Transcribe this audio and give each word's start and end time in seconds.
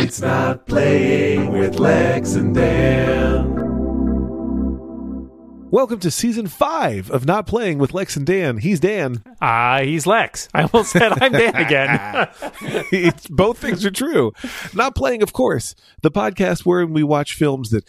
It's 0.00 0.20
not 0.20 0.66
playing 0.66 1.50
with 1.52 1.80
Lex 1.80 2.34
and 2.34 2.54
Dan. 2.54 2.77
Welcome 5.70 5.98
to 6.00 6.10
season 6.10 6.46
five 6.46 7.10
of 7.10 7.26
Not 7.26 7.46
Playing 7.46 7.78
with 7.78 7.92
Lex 7.92 8.16
and 8.16 8.26
Dan. 8.26 8.56
He's 8.58 8.80
Dan. 8.80 9.22
Ah, 9.42 9.80
he's 9.82 10.06
Lex. 10.06 10.48
I 10.54 10.62
almost 10.62 10.92
said 10.92 11.12
I'm 11.22 11.32
Dan 11.32 11.54
again. 11.56 12.28
It's- 12.92 13.26
both 13.28 13.58
things 13.58 13.84
are 13.84 13.90
true. 13.90 14.32
Not 14.74 14.94
Playing, 14.94 15.22
of 15.22 15.32
course, 15.34 15.74
the 16.02 16.10
podcast 16.10 16.60
wherein 16.64 16.94
we 16.94 17.02
watch 17.02 17.34
films 17.34 17.68
that 17.70 17.84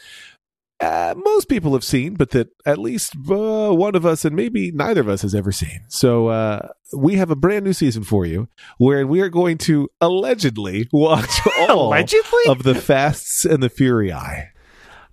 uh, 0.82 1.14
most 1.18 1.48
people 1.48 1.72
have 1.74 1.84
seen, 1.86 2.16
but 2.16 2.32
that 2.32 2.50
at 2.66 2.78
least 2.80 3.14
uh, 3.30 3.72
one 3.74 3.96
of 3.96 4.06
us 4.06 4.26
and 4.26 4.36
maybe 4.36 4.72
neither 4.72 5.02
of 5.02 5.10
us 5.10 5.22
has 5.22 5.34
ever 5.34 5.52
seen. 5.54 5.82
So 5.88 6.28
uh, 6.28 6.70
we 6.96 7.16
have 7.16 7.32
a 7.32 7.36
brand 7.36 7.64
new 7.66 7.74
season 7.74 8.04
for 8.04 8.26
you 8.26 8.50
wherein 8.78 9.08
we 9.08 9.22
are 9.22 9.30
going 9.30 9.58
to 9.60 9.88
allegedly 10.02 10.90
watch 10.92 11.40
all 11.60 11.88
Allegedly? 11.88 12.44
of 12.50 12.64
the 12.64 12.76
Fasts 12.76 13.46
and 13.46 13.64
the 13.64 13.70
Fury. 13.70 14.12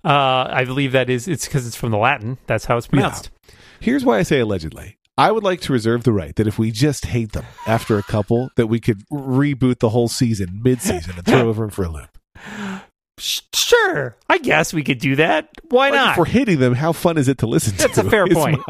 Uh, 0.06 0.48
I 0.52 0.64
believe 0.64 0.92
that 0.92 1.10
is 1.10 1.26
it's 1.28 1.46
because 1.46 1.66
it's 1.66 1.76
from 1.76 1.90
the 1.90 1.98
Latin. 1.98 2.38
That's 2.46 2.64
how 2.64 2.76
it's 2.76 2.86
pronounced. 2.86 3.30
Here's 3.80 4.04
why 4.04 4.18
I 4.18 4.22
say 4.22 4.40
allegedly. 4.40 4.96
I 5.18 5.32
would 5.32 5.42
like 5.44 5.60
to 5.62 5.72
reserve 5.72 6.04
the 6.04 6.12
right 6.12 6.34
that 6.36 6.46
if 6.46 6.58
we 6.58 6.70
just 6.70 7.06
hate 7.06 7.32
them 7.32 7.44
after 7.66 7.96
a 7.98 8.02
couple, 8.02 8.50
that 8.56 8.66
we 8.66 8.80
could 8.80 9.02
reboot 9.10 9.78
the 9.80 9.88
whole 9.88 10.08
season 10.08 10.60
mid-season 10.62 11.14
and 11.16 11.24
throw 11.24 11.48
over 11.48 11.62
them 11.62 11.70
for 11.70 11.84
a 11.84 11.88
loop. 11.88 12.18
Sure, 13.18 14.14
I 14.28 14.36
guess 14.38 14.74
we 14.74 14.82
could 14.84 14.98
do 14.98 15.16
that. 15.16 15.48
Why 15.70 15.88
Like, 15.88 15.94
not? 15.94 16.10
if 16.12 16.18
we're 16.18 16.26
hating 16.26 16.58
them, 16.60 16.74
how 16.74 16.92
fun 16.92 17.16
is 17.16 17.28
it 17.28 17.38
to 17.38 17.46
listen 17.46 17.72
to? 17.72 17.78
That's 17.78 17.96
a 17.98 18.04
fair 18.10 18.26
point. 18.30 18.60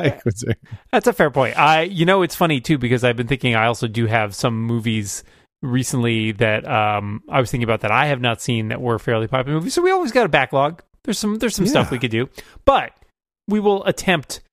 That's 0.93 1.07
a 1.09 1.13
fair 1.13 1.31
point. 1.33 1.59
I, 1.59 1.83
you 1.83 2.05
know, 2.07 2.23
it's 2.23 2.37
funny 2.37 2.61
too 2.61 2.79
because 2.79 3.03
I've 3.03 3.17
been 3.17 3.27
thinking 3.27 3.57
I 3.57 3.67
also 3.67 3.89
do 3.89 4.07
have 4.07 4.35
some 4.35 4.63
movies 4.63 5.25
recently 5.63 6.31
that 6.33 6.65
um 6.69 7.23
I 7.29 7.41
was 7.41 7.51
thinking 7.51 7.65
about 7.65 7.81
that 7.81 7.91
I 7.91 8.07
have 8.07 8.21
not 8.21 8.41
seen 8.41 8.69
that 8.69 8.81
were 8.81 9.01
fairly 9.01 9.27
popular 9.27 9.59
movies. 9.59 9.75
So 9.75 9.83
we 9.83 9.91
always 9.91 10.13
got 10.13 10.27
a 10.27 10.29
backlog. 10.29 10.83
There's 11.07 11.19
some 11.19 11.39
there's 11.39 11.57
some 11.57 11.67
stuff 11.67 11.91
we 11.91 11.99
could 11.99 12.11
do, 12.11 12.29
but 12.67 12.93
we 13.49 13.59
will 13.61 13.83
attempt. 13.85 14.41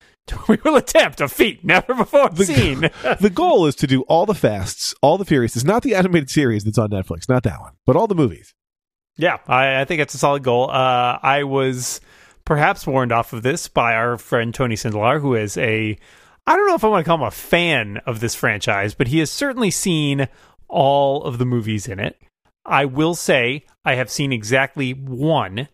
We 0.47 0.57
will 0.63 0.77
attempt 0.77 1.19
a 1.19 1.27
feat 1.27 1.65
never 1.65 1.93
before 1.93 2.29
The- 2.29 2.45
seen. 2.45 2.79
the 3.19 3.29
goal 3.29 3.65
is 3.65 3.75
to 3.75 3.87
do 3.87 4.03
all 4.03 4.25
the 4.25 4.33
fasts, 4.33 4.95
all 5.01 5.17
the 5.17 5.25
furious. 5.25 5.57
It's 5.57 5.65
not 5.65 5.83
the 5.83 5.95
animated 5.95 6.29
series 6.29 6.63
that's 6.63 6.77
on 6.77 6.91
Netflix, 6.91 7.27
not 7.27 7.43
that 7.43 7.59
one, 7.59 7.73
but 7.85 7.97
all 7.97 8.07
the 8.07 8.15
movies. 8.15 8.53
Yeah, 9.17 9.39
I, 9.49 9.81
I 9.81 9.85
think 9.85 9.99
it's 9.99 10.13
a 10.13 10.17
solid 10.17 10.41
goal. 10.41 10.71
Uh, 10.71 11.19
I 11.21 11.43
was 11.43 11.99
perhaps 12.45 12.87
warned 12.87 13.11
off 13.11 13.33
of 13.33 13.43
this 13.43 13.67
by 13.67 13.95
our 13.95 14.17
friend 14.17 14.53
Tony 14.53 14.75
Sindelar, 14.75 15.19
who 15.19 15.35
is 15.35 15.57
a, 15.57 15.97
I 16.47 16.55
don't 16.55 16.67
know 16.67 16.75
if 16.75 16.85
I 16.85 16.87
want 16.87 17.03
to 17.03 17.07
call 17.09 17.17
him 17.17 17.23
a 17.23 17.29
fan 17.31 17.97
of 18.05 18.21
this 18.21 18.33
franchise, 18.33 18.93
but 18.95 19.07
he 19.07 19.19
has 19.19 19.29
certainly 19.29 19.71
seen 19.71 20.29
all 20.69 21.23
of 21.25 21.37
the 21.37 21.45
movies 21.45 21.85
in 21.85 21.99
it. 21.99 22.17
I 22.65 22.85
will 22.85 23.13
say 23.13 23.65
I 23.83 23.95
have 23.95 24.09
seen 24.09 24.31
exactly 24.31 24.93
one. 24.93 25.67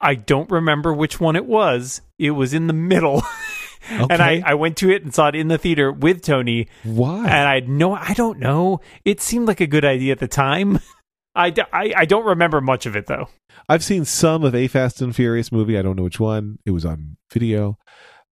I 0.00 0.14
don't 0.14 0.50
remember 0.50 0.92
which 0.92 1.20
one 1.20 1.36
it 1.36 1.46
was. 1.46 2.02
It 2.18 2.32
was 2.32 2.52
in 2.52 2.66
the 2.66 2.72
middle. 2.72 3.22
and 3.90 4.20
I, 4.20 4.42
I 4.44 4.54
went 4.54 4.76
to 4.78 4.90
it 4.90 5.02
and 5.02 5.14
saw 5.14 5.28
it 5.28 5.34
in 5.34 5.48
the 5.48 5.58
theater 5.58 5.92
with 5.92 6.22
Tony 6.22 6.68
Why? 6.84 7.26
and 7.26 7.48
I 7.48 7.60
no, 7.60 7.94
I 7.94 8.14
don't 8.14 8.38
know. 8.38 8.80
It 9.04 9.20
seemed 9.20 9.48
like 9.48 9.60
a 9.60 9.66
good 9.66 9.84
idea 9.84 10.12
at 10.12 10.18
the 10.18 10.28
time. 10.28 10.80
I, 11.34 11.52
I, 11.72 11.92
I 11.96 12.04
don't 12.06 12.24
remember 12.24 12.60
much 12.60 12.86
of 12.86 12.96
it 12.96 13.06
though. 13.06 13.28
I've 13.68 13.84
seen 13.84 14.04
some 14.04 14.42
of 14.44 14.54
a 14.54 14.68
Fast 14.68 15.02
and 15.02 15.14
Furious 15.14 15.52
movie. 15.52 15.78
I 15.78 15.82
don't 15.82 15.96
know 15.96 16.04
which 16.04 16.20
one. 16.20 16.58
It 16.64 16.70
was 16.70 16.84
on 16.84 17.16
video. 17.32 17.78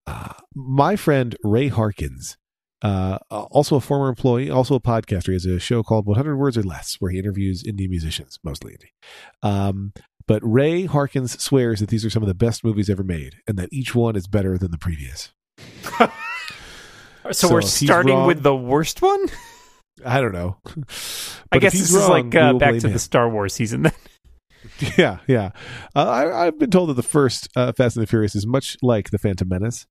Uh, 0.07 0.33
my 0.55 0.95
friend 0.95 1.35
Ray 1.43 1.67
Harkins, 1.67 2.37
uh, 2.81 3.17
also 3.29 3.75
a 3.75 3.81
former 3.81 4.09
employee, 4.09 4.49
also 4.49 4.75
a 4.75 4.79
podcaster, 4.79 5.27
he 5.27 5.33
has 5.33 5.45
a 5.45 5.59
show 5.59 5.83
called 5.83 6.05
100 6.05 6.37
Words 6.37 6.57
or 6.57 6.63
Less, 6.63 6.95
where 6.99 7.11
he 7.11 7.19
interviews 7.19 7.63
indie 7.63 7.89
musicians, 7.89 8.39
mostly 8.43 8.73
indie. 8.73 9.47
Um, 9.47 9.93
but 10.27 10.41
Ray 10.43 10.85
Harkins 10.85 11.41
swears 11.41 11.79
that 11.79 11.89
these 11.89 12.03
are 12.05 12.09
some 12.09 12.23
of 12.23 12.27
the 12.27 12.33
best 12.35 12.63
movies 12.63 12.89
ever 12.89 13.03
made, 13.03 13.35
and 13.47 13.57
that 13.57 13.69
each 13.71 13.93
one 13.95 14.15
is 14.15 14.27
better 14.27 14.57
than 14.57 14.71
the 14.71 14.77
previous. 14.77 15.31
So, 17.31 17.47
So 17.47 17.53
we're 17.55 17.61
starting 17.63 18.13
wrong- 18.13 18.27
with 18.27 18.43
the 18.43 18.55
worst 18.55 19.01
one. 19.01 19.25
I 20.05 20.21
don't 20.21 20.31
know. 20.33 20.57
I 21.51 21.57
guess 21.57 21.73
this 21.73 21.91
is 21.91 22.07
like 22.07 22.35
uh, 22.35 22.53
back 22.53 22.75
to 22.79 22.85
him. 22.87 22.93
the 22.93 22.99
Star 22.99 23.27
Wars 23.29 23.53
season. 23.53 23.83
Then. 23.83 23.93
Yeah, 24.97 25.19
yeah. 25.27 25.51
Uh, 25.95 26.03
I, 26.09 26.47
I've 26.47 26.59
been 26.59 26.71
told 26.71 26.89
that 26.89 26.95
the 26.95 27.03
first 27.03 27.47
uh, 27.55 27.71
Fast 27.71 27.95
and 27.97 28.03
the 28.03 28.07
Furious 28.07 28.35
is 28.35 28.45
much 28.47 28.75
like 28.81 29.11
the 29.11 29.17
Phantom 29.19 29.47
Menace. 29.47 29.85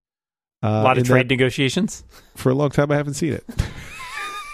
Uh, 0.62 0.68
a 0.68 0.82
lot 0.82 0.98
of 0.98 1.06
trade 1.06 1.28
negotiations. 1.30 2.04
for 2.34 2.50
a 2.50 2.54
long 2.54 2.70
time 2.70 2.90
I 2.90 2.96
haven't 2.96 3.14
seen 3.14 3.32
it. 3.34 3.44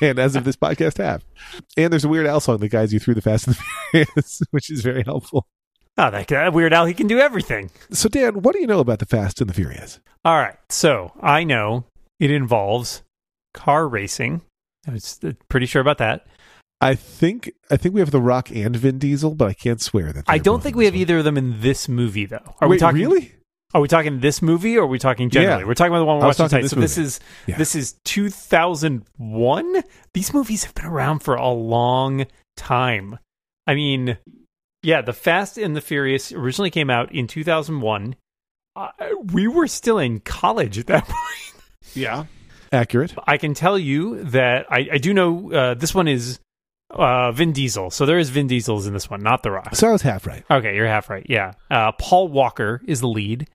and 0.02 0.18
as 0.18 0.36
of 0.36 0.44
this 0.44 0.56
podcast 0.56 0.98
have. 0.98 1.24
And 1.76 1.90
there's 1.92 2.04
a 2.04 2.08
Weird 2.08 2.26
Al 2.26 2.38
song 2.40 2.58
that 2.58 2.68
guides 2.68 2.92
you 2.92 2.98
through 3.00 3.14
the 3.14 3.22
Fast 3.22 3.46
and 3.46 3.56
the 3.56 3.62
Furious, 3.90 4.42
which 4.50 4.70
is 4.70 4.82
very 4.82 5.02
helpful. 5.04 5.46
Oh, 5.98 6.10
that 6.10 6.26
guy, 6.28 6.48
Weird 6.48 6.72
Al, 6.72 6.86
he 6.86 6.94
can 6.94 7.06
do 7.08 7.18
everything. 7.18 7.70
So 7.90 8.08
Dan, 8.08 8.42
what 8.42 8.54
do 8.54 8.60
you 8.60 8.66
know 8.66 8.80
about 8.80 9.00
the 9.00 9.06
Fast 9.06 9.40
and 9.40 9.50
the 9.50 9.54
Furious? 9.54 10.00
All 10.24 10.36
right, 10.38 10.56
so 10.70 11.12
I 11.20 11.44
know 11.44 11.84
it 12.18 12.30
involves 12.30 13.02
car 13.54 13.86
racing. 13.88 14.42
I 14.88 14.92
was 14.92 15.18
uh, 15.22 15.32
pretty 15.48 15.66
sure 15.66 15.82
about 15.82 15.98
that. 15.98 16.26
I 16.80 16.94
think 16.94 17.52
I 17.70 17.76
think 17.76 17.94
we 17.94 18.00
have 18.00 18.10
The 18.10 18.20
Rock 18.20 18.50
and 18.50 18.74
Vin 18.74 18.98
Diesel, 18.98 19.34
but 19.34 19.48
I 19.48 19.52
can't 19.52 19.82
swear 19.82 20.12
that. 20.14 20.24
I 20.26 20.38
don't 20.38 20.62
think 20.62 20.76
we 20.76 20.86
have 20.86 20.94
one. 20.94 21.00
either 21.02 21.18
of 21.18 21.24
them 21.24 21.36
in 21.36 21.60
this 21.60 21.86
movie, 21.88 22.24
though. 22.24 22.54
Are 22.60 22.68
we 22.68 22.78
talking 22.78 23.00
really? 23.00 23.34
Are 23.74 23.80
we 23.80 23.86
talking 23.86 24.18
this 24.20 24.40
movie 24.42 24.76
or 24.76 24.84
are 24.84 24.86
we 24.86 24.98
talking 24.98 25.28
generally? 25.30 25.60
Yeah. 25.62 25.66
We're 25.66 25.74
talking 25.74 25.92
about 25.92 25.98
the 26.00 26.04
one 26.06 26.18
we're 26.18 26.26
watching 26.26 26.48
tonight. 26.48 26.62
this 26.62 26.70
So 26.72 26.80
this 26.80 26.96
movie. 26.96 27.06
is 27.06 27.20
Yeah. 27.46 27.56
this 27.58 27.74
is 27.76 27.92
2001. 28.04 29.82
These 30.14 30.34
movies 30.34 30.64
have 30.64 30.74
been 30.74 30.86
around 30.86 31.20
for 31.20 31.34
a 31.34 31.48
long 31.50 32.26
time. 32.56 33.18
I 33.66 33.74
mean, 33.74 34.18
yeah, 34.82 35.02
The 35.02 35.12
Fast 35.12 35.58
and 35.58 35.76
the 35.76 35.80
Furious 35.80 36.32
originally 36.32 36.70
came 36.70 36.90
out 36.90 37.12
in 37.12 37.26
2001. 37.26 38.16
Uh, 38.76 38.88
we 39.32 39.48
were 39.48 39.66
still 39.66 39.98
in 39.98 40.20
college 40.20 40.78
at 40.78 40.86
that 40.86 41.04
point. 41.08 41.64
Yeah. 41.94 42.24
Accurate. 42.72 43.14
I 43.26 43.36
can 43.36 43.54
tell 43.54 43.78
you 43.78 44.22
that 44.24 44.66
I, 44.70 44.88
I 44.92 44.98
do 44.98 45.12
know 45.12 45.52
uh, 45.52 45.74
this 45.74 45.94
one 45.94 46.08
is 46.08 46.38
uh, 46.90 47.32
Vin 47.32 47.52
Diesel. 47.52 47.90
So 47.90 48.06
there 48.06 48.18
is 48.18 48.30
Vin 48.30 48.46
Diesel's 48.46 48.86
in 48.86 48.92
this 48.92 49.10
one, 49.10 49.22
not 49.22 49.42
The 49.42 49.50
Rock. 49.50 49.74
So 49.74 49.88
I 49.88 49.92
was 49.92 50.02
half 50.02 50.26
right. 50.26 50.44
Okay, 50.50 50.74
you're 50.76 50.86
half 50.86 51.10
right. 51.10 51.26
Yeah. 51.28 51.52
Uh, 51.70 51.92
Paul 51.92 52.28
Walker 52.28 52.80
is 52.86 53.00
the 53.00 53.08
lead. 53.08 53.48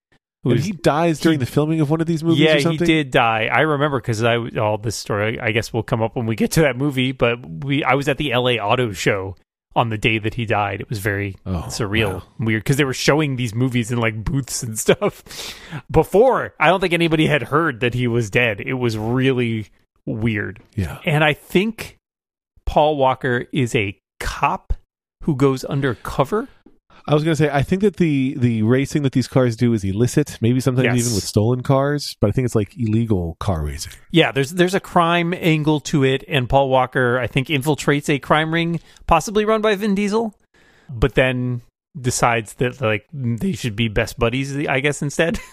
who 0.44 0.52
And 0.52 0.60
he 0.60 0.74
dies 0.74 1.20
during 1.22 1.40
the 1.40 1.46
filming 1.46 1.80
of 1.80 1.90
one 1.90 2.02
of 2.02 2.08
these 2.08 2.24
movies 2.24 2.40
yeah, 2.40 2.56
or 2.56 2.72
he 2.72 2.78
did 2.78 3.10
die. 3.12 3.50
I 3.52 3.62
remember 3.62 4.00
because 4.00 4.22
I 4.22 4.38
all 4.60 4.78
this 4.78 4.98
story. 4.98 5.40
I 5.40 5.52
guess 5.52 5.72
will 5.72 5.84
come 5.84 6.02
up 6.02 6.16
when 6.16 6.26
we 6.26 6.36
get 6.36 6.52
to 6.52 6.62
that 6.62 6.78
movie. 6.78 7.14
But 7.14 7.64
we, 7.64 7.84
I 7.84 7.96
was 7.96 8.10
at 8.10 8.18
the 8.18 8.34
L.A. 8.34 8.60
Auto 8.60 8.92
Show 8.92 9.38
on 9.76 9.90
the 9.90 9.98
day 9.98 10.18
that 10.18 10.36
he 10.36 10.46
died. 10.46 10.82
It 10.82 10.90
was 10.90 11.00
very 11.00 11.36
Oh, 11.46 11.66
surreal, 11.68 12.14
wow. 12.16 12.24
weird 12.40 12.64
because 12.64 12.78
they 12.78 12.84
were 12.86 12.94
showing 12.94 13.36
these 13.36 13.54
movies 13.54 13.92
in 13.92 13.98
like 14.00 14.24
booths 14.24 14.64
and 14.64 14.78
stuff. 14.86 15.24
Before, 15.92 16.54
I 16.60 16.68
don't 16.68 16.80
think 16.80 16.94
anybody 16.94 17.28
had 17.28 17.44
heard 17.44 17.80
that 17.82 17.94
he 17.94 18.08
was 18.08 18.30
dead. 18.30 18.62
It 18.62 18.76
was 18.76 18.98
really 18.98 19.68
weird, 20.06 20.62
Yeah. 20.76 21.00
and 21.06 21.24
I 21.24 21.34
think 21.34 21.98
Paul 22.66 22.96
Walker 22.98 23.46
is 23.52 23.76
a 23.76 23.98
cop 24.20 24.74
who 25.24 25.36
goes 25.36 25.64
undercover. 25.66 26.48
I 27.08 27.14
was 27.14 27.24
going 27.24 27.36
to 27.36 27.44
say, 27.44 27.50
I 27.52 27.62
think 27.62 27.84
that 27.84 27.98
the 27.98 28.36
the 28.38 28.64
racing 28.64 29.04
that 29.04 29.12
these 29.14 29.28
cars 29.28 29.56
do 29.56 29.74
is 29.74 29.84
illicit, 29.84 30.40
maybe 30.42 30.60
sometimes 30.60 30.86
Yes. 30.86 30.98
even 31.06 31.14
with 31.16 31.24
stolen 31.24 31.62
cars, 31.62 32.16
but 32.20 32.30
I 32.30 32.32
think 32.32 32.46
it's 32.46 32.56
like 32.56 32.76
illegal 32.78 33.38
car 33.40 33.64
racing. 33.64 33.94
Yeah, 34.12 34.32
there's 34.32 34.52
there's 34.52 34.74
a 34.74 34.80
crime 34.80 35.34
angle 35.34 35.80
to 35.82 36.04
it, 36.04 36.24
and 36.28 36.50
Paul 36.50 36.70
Walker, 36.70 37.20
I 37.20 37.28
think, 37.28 37.48
infiltrates 37.50 38.10
a 38.10 38.18
crime 38.18 38.52
ring, 38.54 38.80
possibly 39.06 39.46
run 39.46 39.62
by 39.62 39.76
Vin 39.76 39.94
Diesel, 39.94 40.34
but 40.90 41.14
then 41.14 41.62
decides 42.00 42.56
that 42.56 42.82
like 42.82 43.06
they 43.14 43.54
should 43.54 43.76
be 43.76 43.88
best 43.88 44.18
buddies, 44.18 44.56
I 44.68 44.80
guess, 44.80 45.02
instead. 45.04 45.40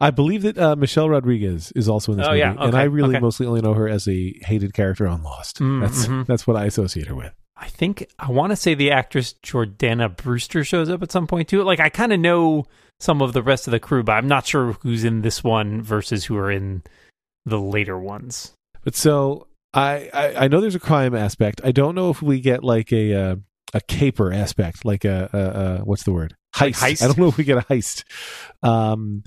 I 0.00 0.10
believe 0.10 0.42
that 0.42 0.58
uh, 0.58 0.76
Michelle 0.76 1.08
Rodriguez 1.08 1.72
is 1.74 1.88
also 1.88 2.12
in 2.12 2.18
this 2.18 2.26
Oh, 2.26 2.30
movie, 2.30 2.40
yeah, 2.40 2.54
and 2.58 2.76
I 2.76 2.82
really 2.84 3.16
okay. 3.16 3.20
mostly 3.22 3.46
only 3.46 3.62
know 3.62 3.72
her 3.74 3.88
as 3.88 4.06
a 4.06 4.34
hated 4.42 4.74
character 4.74 5.06
on 5.08 5.22
Lost. 5.22 5.60
Mm, 5.60 5.80
that's 5.80 6.06
mhm. 6.06 6.26
that's 6.26 6.46
what 6.46 6.56
I 6.56 6.66
associate 6.66 7.06
her 7.06 7.14
with. 7.14 7.32
I 7.60 7.68
think 7.68 8.08
I 8.18 8.30
want 8.30 8.50
to 8.50 8.56
say 8.56 8.74
the 8.74 8.90
actress 8.90 9.34
Jordana 9.44 10.14
Brewster 10.16 10.64
shows 10.64 10.88
up 10.88 11.02
at 11.02 11.12
some 11.12 11.26
point 11.26 11.48
too. 11.48 11.62
Like 11.62 11.78
I 11.78 11.90
kind 11.90 12.12
of 12.12 12.18
know 12.18 12.64
some 12.98 13.20
of 13.22 13.32
the 13.34 13.42
rest 13.42 13.66
of 13.66 13.72
the 13.72 13.80
crew, 13.80 14.02
but 14.02 14.12
I'm 14.12 14.26
not 14.28 14.46
sure 14.46 14.72
who's 14.80 15.04
in 15.04 15.22
this 15.22 15.44
one 15.44 15.82
versus 15.82 16.24
who 16.24 16.36
are 16.36 16.50
in 16.50 16.82
the 17.44 17.60
later 17.60 17.98
ones. 17.98 18.52
But 18.82 18.94
so 18.96 19.46
I, 19.74 20.10
I 20.12 20.34
I 20.44 20.48
know 20.48 20.60
there's 20.60 20.74
a 20.74 20.80
crime 20.80 21.14
aspect. 21.14 21.60
I 21.62 21.72
don't 21.72 21.94
know 21.94 22.10
if 22.10 22.22
we 22.22 22.40
get 22.40 22.64
like 22.64 22.92
a 22.92 23.14
uh, 23.14 23.36
a 23.74 23.80
caper 23.82 24.32
aspect, 24.32 24.84
like 24.84 25.04
a, 25.04 25.28
a, 25.32 25.38
a 25.38 25.84
what's 25.84 26.02
the 26.04 26.12
word 26.12 26.34
Like 26.60 26.74
heist. 26.74 26.92
heist? 26.92 27.02
I 27.02 27.06
don't 27.06 27.18
know 27.18 27.28
if 27.28 27.36
we 27.36 27.44
get 27.44 27.58
a 27.58 27.62
heist. 27.62 28.04
Um, 28.62 29.22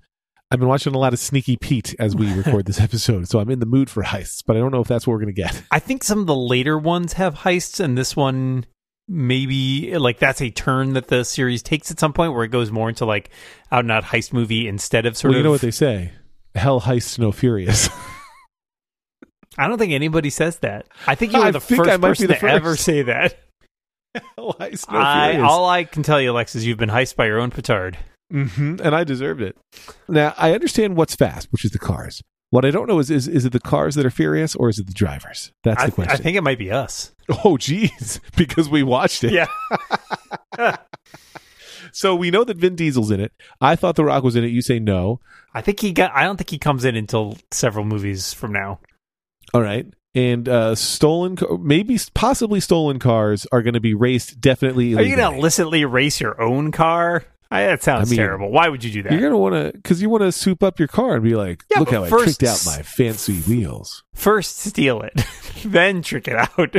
I've 0.53 0.59
been 0.59 0.69
watching 0.69 0.94
a 0.94 1.00
lot 1.00 1.13
of 1.13 1.19
Sneaky 1.19 1.57
Pete 1.57 1.95
as 1.97 2.15
we 2.15 2.31
record 2.38 2.67
this 2.67 2.79
episode, 2.79 3.27
so 3.27 3.39
I'm 3.39 3.50
in 3.50 3.59
the 3.59 3.65
mood 3.65 3.89
for 3.89 4.03
heists. 4.03 4.44
But 4.45 4.55
I 4.55 4.59
don't 4.59 4.71
know 4.71 4.81
if 4.81 4.88
that's 4.88 5.07
what 5.07 5.13
we're 5.13 5.19
gonna 5.21 5.31
get. 5.31 5.63
I 5.71 5.79
think 5.79 6.03
some 6.03 6.19
of 6.19 6.27
the 6.27 6.35
later 6.35 6.77
ones 6.77 7.13
have 7.13 7.33
heists, 7.33 7.79
and 7.79 7.97
this 7.97 8.15
one 8.15 8.67
maybe 9.07 9.97
like 9.97 10.19
that's 10.19 10.41
a 10.41 10.51
turn 10.51 10.94
that 10.94 11.07
the 11.07 11.25
series 11.25 11.63
takes 11.63 11.89
at 11.91 12.00
some 12.00 12.13
point 12.13 12.33
where 12.33 12.44
it 12.44 12.50
goes 12.50 12.71
more 12.71 12.88
into 12.88 13.03
like 13.03 13.31
out 13.71 13.79
and 13.83 13.91
out 13.91 14.03
heist 14.03 14.31
movie 14.31 14.67
instead 14.67 15.05
of 15.07 15.17
sort 15.17 15.31
well, 15.31 15.38
you 15.38 15.41
of 15.41 15.45
know 15.45 15.51
what 15.51 15.61
they 15.61 15.71
say: 15.71 16.11
"Hell 16.53 16.81
heists, 16.81 17.17
no 17.17 17.31
furious." 17.31 17.89
I 19.57 19.67
don't 19.67 19.79
think 19.79 19.94
anybody 19.94 20.29
says 20.29 20.59
that. 20.59 20.85
I 21.07 21.15
think 21.15 21.33
you 21.33 21.41
I 21.41 21.47
were 21.47 21.51
the 21.53 21.57
I 21.57 21.61
first 21.61 21.89
be 21.89 21.97
person 21.97 22.27
the 22.27 22.35
to 22.35 22.45
ever 22.45 22.75
say 22.75 23.01
that. 23.01 23.39
Hell 24.13 24.55
heist, 24.59 24.91
no 24.91 25.00
I, 25.00 25.31
furious. 25.31 25.50
all 25.50 25.67
I 25.67 25.83
can 25.83 26.03
tell 26.03 26.21
you, 26.21 26.29
Alex, 26.29 26.53
is 26.53 26.63
you've 26.63 26.77
been 26.77 26.89
heist 26.89 27.15
by 27.15 27.25
your 27.25 27.39
own 27.39 27.50
petard. 27.50 27.97
Hmm 28.33 28.75
and 28.83 28.95
I 28.95 29.03
deserved 29.03 29.41
it. 29.41 29.56
Now 30.07 30.33
I 30.38 30.53
understand 30.53 30.97
what's 30.97 31.15
fast, 31.15 31.51
which 31.51 31.63
is 31.63 31.71
the 31.71 31.80
cars. 31.80 32.21
What 32.50 32.65
I 32.65 32.71
don't 32.71 32.88
know 32.88 33.00
is 33.00 33.09
is 33.09 33.27
is 33.27 33.45
it 33.45 33.51
the 33.51 33.59
cars 33.59 33.95
that 33.95 34.06
are 34.06 34.12
furious 34.12 34.56
or 34.56 34.69
is 34.69 34.80
it 34.80 34.88
the 34.88 34.94
drivers? 34.94 35.51
That's 35.63 35.81
I, 35.81 35.85
the 35.88 35.91
question. 35.91 36.13
I 36.13 36.18
think 36.18 36.38
it 36.38 36.41
might 36.41 36.59
be 36.59 36.71
us. 36.71 37.13
oh, 37.44 37.57
geez, 37.57 38.19
because 38.35 38.69
we 38.69 38.83
watched 38.83 39.24
it. 39.24 39.31
Yeah. 39.31 40.75
So 41.94 42.15
we 42.15 42.31
know 42.31 42.44
that 42.44 42.57
Vin 42.57 42.75
Diesel's 42.75 43.12
in 43.12 43.19
it. 43.19 43.31
I 43.62 43.75
thought 43.75 43.95
The 43.95 44.03
Rock 44.03 44.24
was 44.24 44.36
in 44.36 44.44
it. 44.44 44.47
You 44.47 44.63
say 44.63 44.79
no. 44.79 45.19
I 45.53 45.62
think 45.62 45.79
he 45.79 45.91
got. 45.91 46.12
I 46.13 46.24
don't 46.24 46.38
think 46.38 46.50
he 46.50 46.57
comes 46.57 46.86
in 46.86 46.95
until 46.95 47.38
several 47.51 47.86
movies 47.86 48.33
from 48.33 48.51
now. 48.51 48.79
All 49.53 49.62
right. 49.62 49.86
And 50.15 50.50
uh, 50.50 50.74
stolen, 50.74 51.38
maybe 51.59 52.00
possibly 52.15 52.59
stolen 52.59 52.97
cars 52.97 53.45
are 53.51 53.62
going 53.62 53.75
to 53.75 53.79
be 53.79 53.94
raced 53.94 54.41
definitely. 54.41 54.95
Are 54.95 55.01
you 55.01 55.15
going 55.15 55.18
to 55.18 55.24
illegally. 55.24 55.38
illicitly 55.39 55.86
race 55.86 56.19
your 56.19 56.41
own 56.41 56.71
car? 56.71 57.25
I, 57.53 57.65
that 57.65 57.83
sounds 57.83 58.09
I 58.09 58.11
mean, 58.11 58.17
terrible. 58.17 58.50
Why 58.50 58.67
would 58.67 58.83
you 58.83 58.91
do 58.91 59.03
that? 59.03 59.11
You're 59.11 59.21
going 59.21 59.31
to 59.31 59.38
want 59.38 59.53
to 59.53 59.77
because 59.77 60.01
you 60.01 60.09
want 60.09 60.23
to 60.23 60.31
soup 60.31 60.63
up 60.63 60.79
your 60.79 60.88
car 60.88 61.13
and 61.13 61.23
be 61.23 61.35
like, 61.35 61.63
Yeah, 61.69 61.79
look 61.79 61.91
how 61.91 62.03
I 62.03 62.09
tricked 62.09 62.41
out 62.41 62.59
my 62.65 62.81
fancy 62.81 63.41
wheels. 63.41 64.03
First, 64.15 64.57
steal 64.57 65.01
it, 65.01 65.13
then 65.63 66.01
trick 66.01 66.27
it 66.27 66.35
out. 66.35 66.75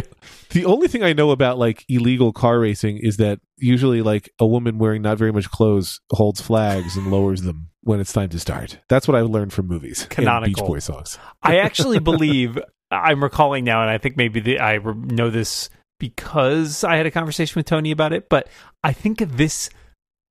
The 0.51 0.65
only 0.65 0.89
thing 0.89 1.05
I 1.05 1.13
know 1.13 1.31
about 1.31 1.59
like 1.59 1.85
illegal 1.89 2.33
car 2.33 2.59
racing 2.59 2.99
is 3.01 3.19
that 3.19 3.39
usually 3.57 4.03
like 4.03 4.31
a 4.41 4.47
woman 4.47 4.79
wearing 4.79 5.03
not 5.03 5.17
very 5.17 5.33
much 5.33 5.49
clothes 5.49 6.01
holds 6.11 6.41
flags 6.41 6.97
and 6.97 7.09
lowers 7.09 7.43
them 7.43 7.69
when 7.83 8.01
it's 8.01 8.13
time 8.13 8.31
to 8.31 8.41
start. 8.41 8.81
That's 8.89 9.07
what 9.07 9.17
I 9.17 9.21
learned 9.21 9.53
from 9.53 9.69
movies 9.69 10.09
and 10.17 10.45
Beach 10.45 10.57
Boy 10.57 10.81
songs. 10.81 11.19
I 11.41 11.59
actually 11.59 12.01
believe 12.01 12.59
I'm 12.91 13.23
recalling 13.23 13.63
now, 13.63 13.81
and 13.83 13.91
I 13.91 13.99
think 13.99 14.17
maybe 14.17 14.41
the, 14.41 14.59
I 14.59 14.79
know 14.79 15.31
this 15.31 15.71
because 16.01 16.83
I 16.83 16.97
had 16.97 17.07
a 17.07 17.13
conversation 17.13 17.61
with 17.61 17.67
Tony 17.67 17.93
about 17.93 18.13
it. 18.13 18.29
But 18.29 18.49
I 18.83 18.93
think 18.93 19.19
this 19.19 19.71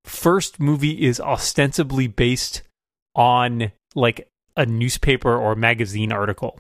first 0.06 0.60
movie 0.60 1.04
is 1.06 1.20
ostensibly 1.20 2.08
based 2.08 2.62
on 3.16 3.72
like 3.96 4.30
a 4.58 4.66
newspaper 4.66 5.36
or 5.36 5.56
magazine 5.56 6.12
article. 6.12 6.60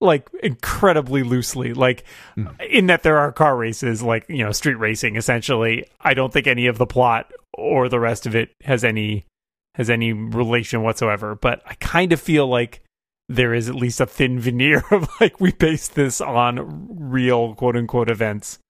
Like 0.00 0.28
incredibly 0.44 1.24
loosely, 1.24 1.74
like 1.74 2.04
Hmm. 2.36 2.46
in 2.70 2.86
that 2.86 3.02
there 3.02 3.18
are 3.18 3.32
car 3.32 3.56
races, 3.56 4.00
like 4.00 4.24
you 4.28 4.44
know, 4.44 4.52
street 4.52 4.76
racing. 4.76 5.16
Essentially, 5.16 5.86
I 6.00 6.14
don't 6.14 6.32
think 6.32 6.46
any 6.46 6.66
of 6.68 6.78
the 6.78 6.86
plot 6.86 7.32
or 7.52 7.88
the 7.88 7.98
rest 7.98 8.24
of 8.24 8.36
it 8.36 8.50
has 8.62 8.84
any 8.84 9.26
has 9.74 9.90
any 9.90 10.12
relation 10.12 10.82
whatsoever. 10.82 11.34
But 11.34 11.62
I 11.66 11.74
kind 11.74 12.12
of 12.12 12.20
feel 12.20 12.46
like 12.46 12.80
there 13.28 13.52
is 13.52 13.68
at 13.68 13.74
least 13.74 14.00
a 14.00 14.06
thin 14.06 14.38
veneer 14.38 14.84
of 14.92 15.08
like 15.20 15.40
we 15.40 15.50
based 15.50 15.96
this 15.96 16.20
on 16.20 16.86
real 17.10 17.56
quote 17.56 17.76
unquote 17.76 18.08
events. 18.08 18.60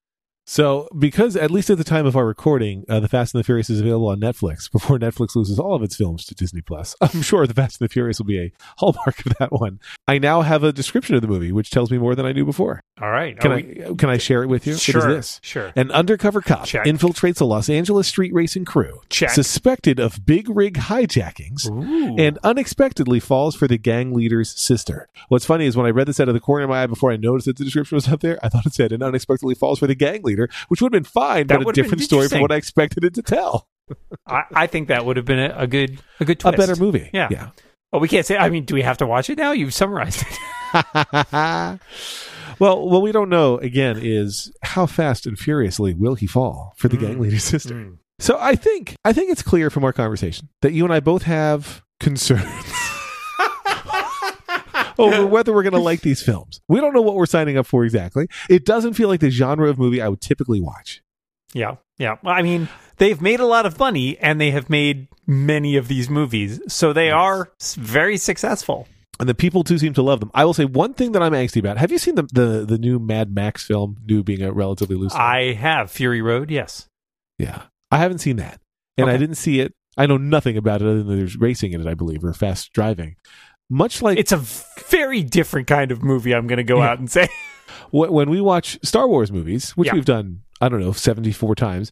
So, 0.51 0.87
because 0.97 1.35
at 1.35 1.51
least 1.51 1.69
at 1.69 1.77
the 1.77 1.83
time 1.83 2.07
of 2.07 2.17
our 2.17 2.25
recording, 2.25 2.83
uh, 2.89 2.99
The 2.99 3.07
Fast 3.07 3.35
and 3.35 3.39
the 3.39 3.43
Furious 3.43 3.69
is 3.69 3.81
available 3.81 4.07
on 4.07 4.19
Netflix 4.19 4.69
before 4.71 4.97
Netflix 4.99 5.35
loses 5.35 5.59
all 5.59 5.75
of 5.75 5.83
its 5.83 5.95
films 5.95 6.25
to 6.25 6.33
Disney 6.33 6.61
Plus. 6.61 6.95
I'm 7.01 7.21
sure 7.21 7.45
The 7.45 7.53
Fast 7.53 7.79
and 7.79 7.87
the 7.87 7.93
Furious 7.93 8.17
will 8.17 8.25
be 8.25 8.39
a 8.39 8.51
hallmark 8.79 9.23
of 9.27 9.35
that 9.37 9.51
one. 9.51 9.79
I 10.07 10.17
now 10.17 10.41
have 10.41 10.63
a 10.63 10.73
description 10.73 11.13
of 11.13 11.21
the 11.21 11.27
movie, 11.27 11.51
which 11.51 11.69
tells 11.69 11.91
me 11.91 11.99
more 11.99 12.15
than 12.15 12.25
I 12.25 12.31
knew 12.31 12.45
before. 12.45 12.81
All 13.01 13.09
right, 13.09 13.39
Can 13.39 13.51
I 13.51 13.55
we- 13.55 13.95
can 13.97 14.09
I 14.09 14.17
share 14.17 14.43
it 14.43 14.47
with 14.47 14.67
you? 14.67 14.75
Sure, 14.75 15.01
What 15.01 15.11
is 15.11 15.15
this? 15.15 15.39
sure. 15.41 15.71
An 15.75 15.89
undercover 15.91 16.41
cop 16.41 16.65
Check. 16.65 16.85
infiltrates 16.85 17.39
a 17.39 17.45
Los 17.45 17.69
Angeles 17.69 18.07
street 18.07 18.33
racing 18.33 18.65
crew, 18.65 18.99
Check. 19.09 19.29
suspected 19.29 19.99
of 19.99 20.25
big 20.25 20.49
rig 20.49 20.75
hijackings, 20.75 21.69
Ooh. 21.69 22.15
and 22.17 22.37
unexpectedly 22.43 23.19
falls 23.21 23.55
for 23.55 23.67
the 23.67 23.77
gang 23.77 24.13
leader's 24.13 24.49
sister. 24.49 25.07
What's 25.29 25.45
funny 25.45 25.65
is 25.65 25.77
when 25.77 25.85
I 25.85 25.91
read 25.91 26.07
this 26.07 26.19
out 26.19 26.27
of 26.27 26.33
the 26.33 26.39
corner 26.41 26.65
of 26.65 26.69
my 26.69 26.83
eye 26.83 26.87
before 26.87 27.11
I 27.11 27.15
noticed 27.17 27.45
that 27.45 27.57
the 27.57 27.63
description 27.63 27.95
was 27.95 28.07
up 28.09 28.19
there, 28.19 28.37
I 28.43 28.49
thought 28.49 28.65
it 28.65 28.73
said 28.73 28.91
and 28.91 29.01
unexpectedly 29.01 29.55
falls 29.55 29.79
for 29.79 29.87
the 29.87 29.95
gang 29.95 30.21
leader, 30.23 30.49
which 30.67 30.81
would 30.81 30.93
have 30.93 31.01
been 31.03 31.09
fine, 31.09 31.47
That 31.47 31.55
but 31.59 31.63
a 31.63 31.65
would 31.65 31.77
have 31.77 31.83
been 31.83 31.83
different 31.83 32.03
story 32.03 32.27
from 32.27 32.41
what 32.41 32.51
I 32.51 32.55
expected 32.55 33.05
it 33.05 33.13
to 33.13 33.21
tell. 33.21 33.67
I, 34.27 34.43
I 34.53 34.67
think 34.67 34.89
that 34.89 35.05
would 35.05 35.15
have 35.15 35.25
been 35.25 35.39
a, 35.39 35.55
a 35.57 35.67
good 35.67 35.99
a 36.19 36.25
good 36.25 36.39
twist. 36.39 36.55
A 36.55 36.57
better 36.57 36.75
movie. 36.75 37.09
Yeah. 37.13 37.29
Yeah. 37.31 37.49
Oh, 37.91 37.97
we 37.97 38.07
can't 38.07 38.25
say. 38.25 38.37
I 38.37 38.49
mean, 38.49 38.65
do 38.65 38.75
we 38.75 38.83
have 38.83 38.97
to 38.97 39.07
watch 39.07 39.31
it 39.31 39.37
now? 39.39 39.51
You've 39.51 39.73
summarized 39.73 40.23
it. 40.23 40.37
well, 42.59 42.87
what 42.87 43.01
we 43.01 43.11
don't 43.11 43.29
know 43.29 43.57
again 43.59 43.97
is 44.01 44.51
how 44.63 44.85
fast 44.85 45.25
and 45.25 45.37
furiously 45.39 45.93
will 45.93 46.15
he 46.15 46.27
fall 46.27 46.73
for 46.77 46.87
the 46.87 46.97
Mm. 46.97 47.01
gang 47.01 47.19
leader's 47.19 47.43
sister. 47.43 47.73
Mm. 47.75 47.97
So 48.19 48.37
I 48.39 48.55
think 48.55 48.95
I 49.05 49.13
think 49.13 49.31
it's 49.31 49.41
clear 49.41 49.69
from 49.69 49.83
our 49.85 49.93
conversation 49.93 50.49
that 50.61 50.73
you 50.73 50.83
and 50.83 50.93
I 50.93 50.99
both 50.99 51.23
have 51.23 51.83
concerns 51.99 52.43
over 54.97 55.25
whether 55.25 55.53
we're 55.53 55.63
going 55.63 55.73
to 55.73 55.79
like 55.79 56.01
these 56.01 56.21
films. 56.21 56.59
We 56.67 56.81
don't 56.81 56.93
know 56.93 57.01
what 57.01 57.15
we're 57.15 57.25
signing 57.25 57.57
up 57.57 57.65
for 57.65 57.85
exactly. 57.85 58.27
It 58.49 58.65
doesn't 58.65 58.95
feel 58.95 59.07
like 59.07 59.21
the 59.21 59.29
genre 59.29 59.69
of 59.69 59.79
movie 59.79 60.01
I 60.01 60.09
would 60.09 60.19
typically 60.21 60.59
watch. 60.59 61.01
Yeah, 61.53 61.75
yeah. 61.97 62.17
I 62.25 62.41
mean, 62.41 62.67
they've 62.97 63.21
made 63.21 63.39
a 63.39 63.45
lot 63.45 63.65
of 63.65 63.79
money, 63.79 64.17
and 64.19 64.39
they 64.39 64.51
have 64.51 64.69
made 64.69 65.07
many 65.25 65.77
of 65.77 65.87
these 65.87 66.09
movies, 66.09 66.59
so 66.67 66.93
they 66.93 67.09
are 67.09 67.51
very 67.75 68.17
successful. 68.17 68.87
And 69.19 69.27
the 69.27 69.35
people 69.35 69.63
too 69.65 69.77
seem 69.77 69.93
to 69.93 70.01
love 70.01 70.19
them. 70.21 70.31
I 70.33 70.45
will 70.45 70.53
say 70.53 70.63
one 70.65 70.93
thing 70.93 71.11
that 71.11 71.21
I'm 71.21 71.33
angsty 71.33 71.59
about. 71.59 71.77
Have 71.77 71.91
you 71.91 71.97
seen 71.97 72.15
the 72.15 72.23
the, 72.23 72.65
the 72.65 72.77
new 72.77 72.99
Mad 72.99 73.33
Max 73.35 73.63
film? 73.63 73.97
New 74.05 74.23
being 74.23 74.41
a 74.41 74.51
relatively 74.51 74.95
loose. 74.95 75.13
I 75.13 75.53
have 75.53 75.91
Fury 75.91 76.21
Road. 76.21 76.49
Yes. 76.49 76.87
Yeah. 77.37 77.63
I 77.91 77.97
haven't 77.97 78.19
seen 78.19 78.37
that. 78.37 78.61
And 78.97 79.09
I 79.09 79.17
didn't 79.17 79.35
see 79.35 79.59
it. 79.61 79.73
I 79.97 80.05
know 80.05 80.17
nothing 80.17 80.55
about 80.57 80.81
it 80.81 80.85
other 80.87 81.03
than 81.03 81.17
there's 81.17 81.35
racing 81.37 81.73
in 81.73 81.81
it, 81.81 81.87
I 81.87 81.93
believe, 81.93 82.23
or 82.23 82.33
fast 82.33 82.71
driving. 82.73 83.15
Much 83.69 84.01
like 84.01 84.17
It's 84.17 84.31
a 84.31 84.37
very 84.89 85.23
different 85.23 85.67
kind 85.67 85.91
of 85.91 86.03
movie. 86.03 86.33
I'm 86.33 86.47
going 86.47 86.57
to 86.57 86.63
go 86.63 86.77
Yeah. 86.79 86.89
out 86.91 86.99
and 86.99 87.09
say. 87.09 87.27
when 87.91 88.29
we 88.29 88.41
watch 88.41 88.79
Star 88.83 89.07
Wars 89.07 89.31
movies, 89.31 89.71
which 89.71 89.87
Yeah. 89.87 89.93
we've 89.95 90.05
done, 90.05 90.41
I 90.61 90.69
don't 90.69 90.79
know, 90.81 90.91
74 90.91 91.55
times, 91.55 91.91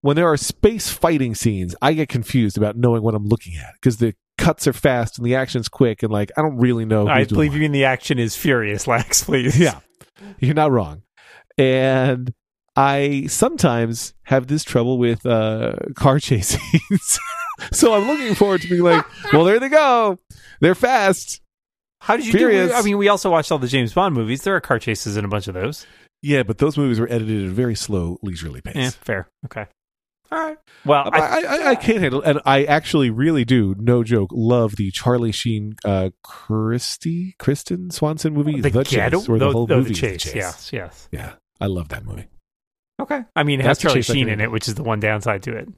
when 0.00 0.16
there 0.16 0.26
are 0.28 0.36
space 0.36 0.90
fighting 0.90 1.34
scenes, 1.34 1.74
I 1.82 1.92
get 1.94 2.08
confused 2.08 2.56
about 2.58 2.76
knowing 2.76 3.02
what 3.02 3.14
I'm 3.14 3.26
looking 3.26 3.56
at 3.56 3.74
because 3.74 3.98
the 3.98 4.14
cuts 4.38 4.66
are 4.66 4.72
fast 4.72 5.18
and 5.18 5.26
the 5.26 5.34
action's 5.34 5.68
quick 5.68 6.02
and 6.02 6.12
like 6.12 6.30
I 6.36 6.42
don't 6.42 6.56
really 6.56 6.84
know. 6.84 7.06
I 7.08 7.24
believe 7.24 7.54
you 7.54 7.60
mean 7.60 7.72
the 7.72 7.84
action 7.84 8.18
is 8.18 8.36
furious, 8.36 8.86
Lex. 8.88 9.24
Please. 9.24 9.58
Yeah. 9.58 9.80
You're 10.38 10.54
not 10.54 10.70
wrong. 10.70 11.02
And 11.58 12.32
I 12.76 13.26
sometimes 13.28 14.14
have 14.24 14.46
this 14.48 14.64
trouble 14.64 14.98
with 14.98 15.24
uh, 15.24 15.74
car 15.94 16.18
chases, 16.20 17.20
so 17.72 17.94
I'm 17.94 18.08
looking 18.08 18.34
forward 18.34 18.62
to 18.62 18.68
being 18.68 18.82
like, 18.82 19.04
well, 19.32 19.44
there 19.44 19.60
they 19.60 19.68
go. 19.68 20.18
They're 20.60 20.74
fast. 20.74 21.40
How 22.00 22.16
did 22.16 22.26
you 22.26 22.32
Furious. 22.32 22.70
do? 22.72 22.76
I 22.76 22.82
mean, 22.82 22.98
we 22.98 23.08
also 23.08 23.30
watched 23.30 23.52
all 23.52 23.58
the 23.58 23.68
James 23.68 23.94
Bond 23.94 24.14
movies. 24.14 24.42
There 24.42 24.54
are 24.56 24.60
car 24.60 24.78
chases 24.78 25.16
in 25.16 25.24
a 25.24 25.28
bunch 25.28 25.46
of 25.48 25.54
those. 25.54 25.86
Yeah, 26.20 26.42
but 26.42 26.58
those 26.58 26.76
movies 26.76 26.98
were 26.98 27.10
edited 27.10 27.44
at 27.44 27.50
a 27.50 27.52
very 27.52 27.74
slow, 27.74 28.18
leisurely 28.22 28.60
pace. 28.60 28.74
Yeah, 28.74 28.90
fair. 28.90 29.28
Okay. 29.44 29.66
All 30.34 30.40
right. 30.40 30.58
Well, 30.84 31.08
I, 31.12 31.18
I, 31.20 31.40
I, 31.42 31.70
I 31.70 31.74
can't 31.76 32.00
handle, 32.00 32.20
and 32.20 32.40
I 32.44 32.64
actually 32.64 33.08
really 33.08 33.44
do, 33.44 33.76
no 33.78 34.02
joke, 34.02 34.30
love 34.32 34.74
the 34.76 34.90
Charlie 34.90 35.30
Sheen, 35.30 35.76
uh, 35.84 36.10
Christy, 36.24 37.36
Kristen 37.38 37.90
Swanson 37.90 38.34
movie, 38.34 38.60
the, 38.60 38.68
The 38.68 38.84
ghetto, 38.84 39.20
Chase, 39.20 39.28
or 39.28 39.38
the 39.38 39.46
the, 39.46 39.52
whole 39.52 39.66
the 39.66 39.76
movie 39.76 39.92
is 39.92 39.98
chase. 39.98 40.34
Yes, 40.34 40.72
yes. 40.72 41.08
Yeah, 41.12 41.34
I 41.60 41.66
love 41.66 41.88
that 41.90 42.04
movie. 42.04 42.26
Okay. 43.00 43.22
I 43.36 43.44
mean, 43.44 43.60
it 43.60 43.62
That's 43.62 43.80
the 43.80 43.88
Charlie 43.88 44.02
Sheen 44.02 44.28
in 44.28 44.40
it, 44.40 44.50
which 44.50 44.66
is 44.66 44.74
the 44.74 44.82
one 44.82 44.98
downside 45.00 45.44
to 45.44 45.56
it. 45.56 45.68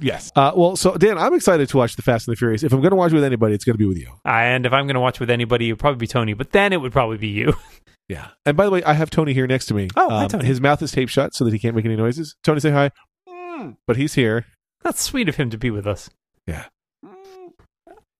Yes. 0.00 0.32
Uh, 0.34 0.52
well, 0.56 0.74
so 0.74 0.96
Dan, 0.96 1.18
I'm 1.18 1.34
excited 1.34 1.68
to 1.68 1.76
watch 1.76 1.96
The 1.96 2.02
Fast 2.02 2.26
and 2.26 2.32
the 2.34 2.38
Furious. 2.38 2.62
If 2.62 2.72
I'm 2.72 2.80
going 2.80 2.90
to 2.90 2.96
watch 2.96 3.12
with 3.12 3.24
anybody, 3.24 3.54
it's 3.54 3.64
going 3.64 3.74
to 3.74 3.78
be 3.78 3.86
with 3.86 3.98
you. 3.98 4.10
And 4.24 4.66
if 4.66 4.72
I'm 4.72 4.86
going 4.86 4.94
to 4.94 5.00
watch 5.00 5.20
with 5.20 5.30
anybody, 5.30 5.68
it 5.68 5.72
would 5.72 5.78
probably 5.80 5.98
be 5.98 6.06
Tony, 6.06 6.32
but 6.34 6.50
then 6.50 6.72
it 6.72 6.80
would 6.80 6.92
probably 6.92 7.18
be 7.18 7.28
you. 7.28 7.54
Yeah. 8.08 8.28
And 8.44 8.56
by 8.58 8.64
the 8.66 8.70
way, 8.70 8.82
I 8.82 8.92
have 8.92 9.08
Tony 9.08 9.32
here 9.32 9.46
next 9.46 9.66
to 9.66 9.74
me. 9.74 9.84
Um, 9.84 9.90
Oh, 9.96 10.10
hi, 10.10 10.26
Tony. 10.26 10.44
His 10.44 10.60
mouth 10.60 10.82
is 10.82 10.92
taped 10.92 11.10
shut 11.10 11.34
so 11.34 11.44
that 11.44 11.52
he 11.52 11.58
can't 11.58 11.74
make 11.74 11.86
any 11.86 11.96
noises. 11.96 12.34
Tony, 12.42 12.60
say 12.60 12.70
hi. 12.70 12.90
But 13.86 13.96
he's 13.96 14.14
here. 14.14 14.46
That's 14.82 15.00
sweet 15.00 15.28
of 15.28 15.36
him 15.36 15.50
to 15.50 15.58
be 15.58 15.70
with 15.70 15.86
us. 15.86 16.10
Yeah. 16.46 16.64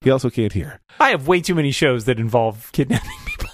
He 0.01 0.11
also 0.11 0.31
can't 0.31 0.53
hear. 0.53 0.81
I 0.99 1.11
have 1.11 1.29
way 1.29 1.41
too 1.41 1.55
many 1.55 1.71
shows 1.71 2.05
that 2.07 2.19
involve 2.19 2.71
kidnapping 2.73 3.11
people. 3.27 3.49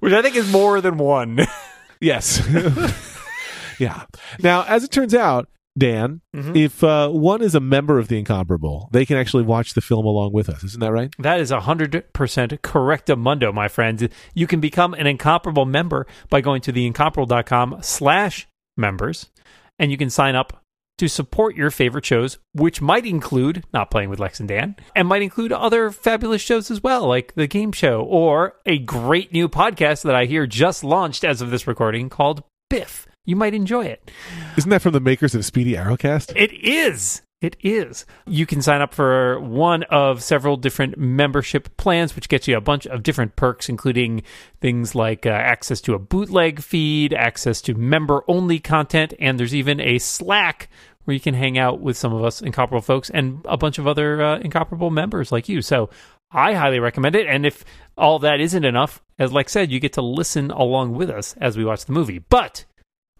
Which 0.00 0.12
I 0.12 0.22
think 0.22 0.36
is 0.36 0.50
more 0.52 0.80
than 0.80 0.98
one. 0.98 1.46
Yes. 2.00 2.42
yeah. 3.78 4.02
Now, 4.42 4.64
as 4.64 4.84
it 4.84 4.90
turns 4.90 5.14
out, 5.14 5.48
Dan, 5.76 6.20
Mhm. 6.34 6.56
if 6.56 6.84
uh, 6.84 7.08
one 7.08 7.42
is 7.42 7.54
a 7.54 7.60
member 7.60 7.98
of 7.98 8.06
the 8.08 8.16
Incomparable, 8.18 8.88
they 8.92 9.04
can 9.04 9.16
actually 9.16 9.42
watch 9.42 9.74
the 9.74 9.80
film 9.80 10.06
along 10.06 10.32
with 10.32 10.48
us. 10.48 10.62
Isn't 10.62 10.80
that 10.80 10.92
right? 10.92 11.12
That 11.18 11.40
is 11.40 11.50
100% 11.50 12.62
correct, 12.62 13.06
correctamundo, 13.08 13.52
my 13.52 13.66
friends. 13.68 14.04
You 14.34 14.46
can 14.46 14.60
become 14.60 14.94
an 14.94 15.06
Incomparable 15.08 15.64
member 15.66 16.06
by 16.30 16.40
going 16.40 16.60
to 16.62 16.72
theincomparable.com 16.72 17.78
slash 17.82 18.46
members, 18.76 19.30
and 19.78 19.90
you 19.90 19.96
can 19.96 20.10
sign 20.10 20.36
up 20.36 20.60
to 20.98 21.08
support 21.08 21.56
your 21.56 21.72
favorite 21.72 22.06
shows, 22.06 22.38
which 22.52 22.80
might 22.80 23.04
include 23.04 23.64
Not 23.72 23.90
Playing 23.90 24.10
with 24.10 24.20
Lex 24.20 24.38
and 24.38 24.48
Dan, 24.48 24.76
and 24.94 25.08
might 25.08 25.22
include 25.22 25.50
other 25.50 25.90
fabulous 25.90 26.40
shows 26.40 26.70
as 26.70 26.84
well, 26.84 27.08
like 27.08 27.34
The 27.34 27.48
Game 27.48 27.72
Show, 27.72 28.00
or 28.02 28.54
a 28.64 28.78
great 28.78 29.32
new 29.32 29.48
podcast 29.48 30.02
that 30.04 30.14
I 30.14 30.26
hear 30.26 30.46
just 30.46 30.84
launched 30.84 31.24
as 31.24 31.40
of 31.40 31.50
this 31.50 31.66
recording 31.66 32.08
called 32.08 32.44
Biff. 32.70 33.08
You 33.24 33.36
might 33.36 33.54
enjoy 33.54 33.86
it. 33.86 34.10
Isn't 34.56 34.70
that 34.70 34.82
from 34.82 34.92
the 34.92 35.00
makers 35.00 35.34
of 35.34 35.44
Speedy 35.44 35.74
Arrowcast? 35.74 36.32
It 36.36 36.52
is. 36.52 37.22
It 37.40 37.56
is. 37.62 38.06
You 38.26 38.46
can 38.46 38.62
sign 38.62 38.80
up 38.80 38.94
for 38.94 39.38
one 39.38 39.82
of 39.84 40.22
several 40.22 40.56
different 40.56 40.96
membership 40.96 41.76
plans, 41.76 42.14
which 42.14 42.28
gets 42.28 42.48
you 42.48 42.56
a 42.56 42.60
bunch 42.60 42.86
of 42.86 43.02
different 43.02 43.36
perks, 43.36 43.68
including 43.68 44.22
things 44.60 44.94
like 44.94 45.26
uh, 45.26 45.30
access 45.30 45.80
to 45.82 45.94
a 45.94 45.98
bootleg 45.98 46.60
feed, 46.60 47.12
access 47.12 47.60
to 47.62 47.74
member 47.74 48.22
only 48.28 48.58
content, 48.58 49.12
and 49.18 49.38
there's 49.38 49.54
even 49.54 49.80
a 49.80 49.98
Slack 49.98 50.70
where 51.04 51.14
you 51.14 51.20
can 51.20 51.34
hang 51.34 51.58
out 51.58 51.80
with 51.80 51.96
some 51.96 52.14
of 52.14 52.24
us 52.24 52.40
incomparable 52.40 52.80
folks 52.80 53.10
and 53.10 53.40
a 53.44 53.56
bunch 53.58 53.78
of 53.78 53.86
other 53.86 54.22
uh, 54.22 54.38
incomparable 54.38 54.90
members 54.90 55.30
like 55.30 55.48
you. 55.48 55.60
So 55.60 55.90
I 56.30 56.54
highly 56.54 56.80
recommend 56.80 57.14
it. 57.14 57.26
And 57.26 57.44
if 57.44 57.64
all 57.96 58.18
that 58.20 58.40
isn't 58.40 58.64
enough, 58.64 59.02
as 59.18 59.32
like 59.32 59.48
said, 59.50 59.70
you 59.70 59.80
get 59.80 59.92
to 59.94 60.02
listen 60.02 60.50
along 60.50 60.94
with 60.94 61.10
us 61.10 61.36
as 61.42 61.58
we 61.58 61.64
watch 61.64 61.84
the 61.84 61.92
movie. 61.92 62.18
But 62.18 62.64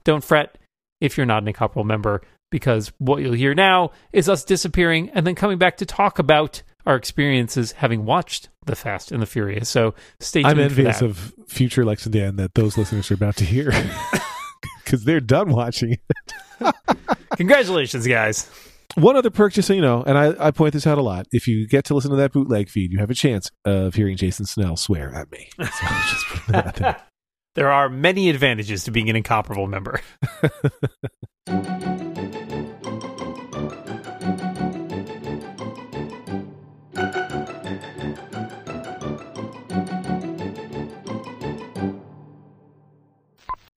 don't 0.04 0.24
fret 0.24 0.58
if 1.00 1.16
you're 1.16 1.26
not 1.26 1.42
an 1.42 1.48
incomparable 1.48 1.84
member 1.84 2.22
because 2.50 2.92
what 2.98 3.20
you'll 3.22 3.32
hear 3.32 3.54
now 3.54 3.90
is 4.12 4.28
us 4.28 4.44
disappearing 4.44 5.10
and 5.10 5.26
then 5.26 5.34
coming 5.34 5.58
back 5.58 5.76
to 5.78 5.86
talk 5.86 6.18
about 6.18 6.62
our 6.86 6.96
experiences 6.96 7.72
having 7.72 8.04
watched 8.04 8.48
The 8.66 8.76
Fast 8.76 9.10
and 9.10 9.20
the 9.20 9.26
Furious. 9.26 9.68
So 9.68 9.94
stay 10.20 10.42
tuned 10.42 10.52
I'm 10.52 10.60
envious 10.60 11.02
of 11.02 11.34
future 11.48 11.84
Lex 11.84 12.06
and 12.06 12.12
Dan 12.12 12.36
that 12.36 12.54
those 12.54 12.78
listeners 12.78 13.10
are 13.10 13.14
about 13.14 13.36
to 13.36 13.44
hear 13.44 13.72
because 14.84 15.04
they're 15.04 15.20
done 15.20 15.50
watching 15.50 15.98
it. 16.60 16.74
Congratulations, 17.36 18.06
guys. 18.06 18.50
One 18.96 19.16
other 19.16 19.30
perk, 19.30 19.54
just 19.54 19.66
so 19.66 19.74
you 19.74 19.80
know, 19.80 20.04
and 20.06 20.16
I, 20.16 20.34
I 20.38 20.50
point 20.52 20.74
this 20.74 20.86
out 20.86 20.98
a 20.98 21.02
lot. 21.02 21.26
If 21.32 21.48
you 21.48 21.66
get 21.66 21.84
to 21.86 21.94
listen 21.94 22.12
to 22.12 22.16
that 22.18 22.32
bootleg 22.32 22.68
feed, 22.68 22.92
you 22.92 22.98
have 22.98 23.10
a 23.10 23.14
chance 23.14 23.50
of 23.64 23.94
hearing 23.94 24.16
Jason 24.16 24.46
Snell 24.46 24.76
swear 24.76 25.12
at 25.12 25.30
me. 25.32 25.48
So 25.64 26.94
There 27.54 27.70
are 27.70 27.88
many 27.88 28.30
advantages 28.30 28.84
to 28.84 28.90
being 28.90 29.08
an 29.08 29.16
incomparable 29.16 29.66
member. 29.66 30.00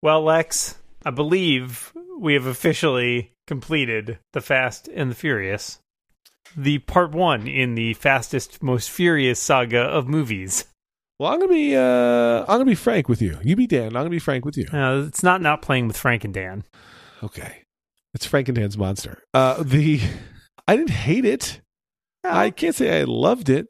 Well, 0.07 0.21
Lex, 0.21 0.75
I 1.03 1.09
believe 1.09 1.91
we 2.17 2.35
have 2.35 2.45
officially 2.45 3.33
completed 3.45 4.19
The 4.31 4.39
Fast 4.39 4.87
and 4.87 5.11
the 5.11 5.15
Furious, 5.15 5.79
the 6.55 6.79
part 6.79 7.11
one 7.11 7.45
in 7.45 7.75
the 7.75 7.93
fastest, 7.95 8.63
most 8.63 8.89
furious 8.89 9.37
saga 9.37 9.81
of 9.81 10.07
movies. 10.07 10.63
Well, 11.19 11.31
I'm 11.31 11.39
gonna 11.39 11.51
be 11.51 11.75
uh, 11.75 12.41
I'm 12.41 12.45
gonna 12.59 12.65
be 12.65 12.75
frank 12.75 13.09
with 13.09 13.21
you. 13.21 13.39
You 13.43 13.55
be 13.55 13.65
Dan. 13.67 13.87
I'm 13.87 13.91
gonna 14.01 14.09
be 14.09 14.19
frank 14.19 14.45
with 14.45 14.55
you. 14.57 14.65
Uh, 14.71 15.05
it's 15.07 15.23
not 15.23 15.41
not 15.41 15.61
playing 15.61 15.87
with 15.87 15.97
Frank 15.97 16.23
and 16.23 16.33
Dan. 16.33 16.63
Okay, 17.23 17.63
it's 18.13 18.25
Frank 18.25 18.47
and 18.49 18.55
Dan's 18.57 18.77
monster. 18.77 19.23
Uh, 19.33 19.63
the 19.63 19.99
I 20.67 20.75
didn't 20.75 20.91
hate 20.91 21.25
it. 21.25 21.61
I 22.23 22.49
can't 22.51 22.75
say 22.75 22.99
I 22.99 23.03
loved 23.05 23.49
it. 23.49 23.67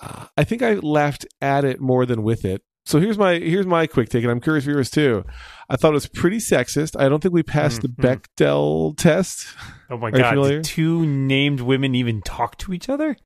Uh, 0.00 0.26
I 0.36 0.44
think 0.44 0.62
I 0.62 0.74
laughed 0.74 1.24
at 1.40 1.64
it 1.64 1.80
more 1.80 2.04
than 2.04 2.22
with 2.22 2.44
it. 2.44 2.62
So 2.84 2.98
here's 2.98 3.16
my 3.18 3.34
here's 3.34 3.66
my 3.66 3.86
quick 3.86 4.08
take, 4.10 4.22
and 4.24 4.30
I'm 4.30 4.40
curious 4.40 4.64
for 4.64 4.70
yours 4.72 4.90
too. 4.90 5.24
I 5.70 5.76
thought 5.76 5.92
it 5.92 5.94
was 5.94 6.08
pretty 6.08 6.38
sexist. 6.38 6.98
I 7.00 7.08
don't 7.08 7.22
think 7.22 7.32
we 7.32 7.42
passed 7.42 7.80
Mhm. 7.82 7.96
the 7.96 8.02
Bechdel 8.02 8.96
test. 8.98 9.46
Oh 9.88 9.96
my 9.96 10.10
god! 10.10 10.64
Two 10.64 11.06
named 11.06 11.60
women 11.60 11.94
even 11.94 12.20
talk 12.20 12.58
to 12.58 12.72
each 12.74 12.88
other? 12.88 13.16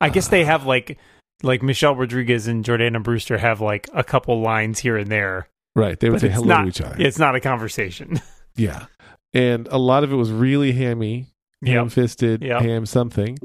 I 0.00 0.10
guess 0.10 0.28
they 0.28 0.44
have 0.44 0.66
like 0.66 0.98
like 1.42 1.62
Michelle 1.62 1.94
Rodriguez 1.96 2.46
and 2.46 2.64
Jordana 2.64 3.02
Brewster 3.02 3.38
have 3.38 3.60
like 3.60 3.88
a 3.94 4.02
couple 4.04 4.40
lines 4.40 4.78
here 4.78 4.96
and 4.96 5.10
there. 5.10 5.48
Right, 5.74 5.98
they 6.00 6.08
would 6.10 6.20
say 6.20 6.28
hello 6.30 6.46
not- 6.46 6.62
to 6.62 6.68
each 6.68 6.80
other. 6.80 6.96
It's 6.98 7.18
not 7.18 7.34
a 7.34 7.40
conversation. 7.40 8.20
Yeah, 8.58 8.86
and 9.34 9.68
a 9.68 9.76
lot 9.76 10.02
of 10.02 10.10
it 10.10 10.16
was 10.16 10.30
really 10.32 10.72
hammy, 10.72 11.26
ham 11.62 11.90
fisted, 11.90 12.40
Yep. 12.42 12.62
ham 12.62 12.86
something. 12.86 13.36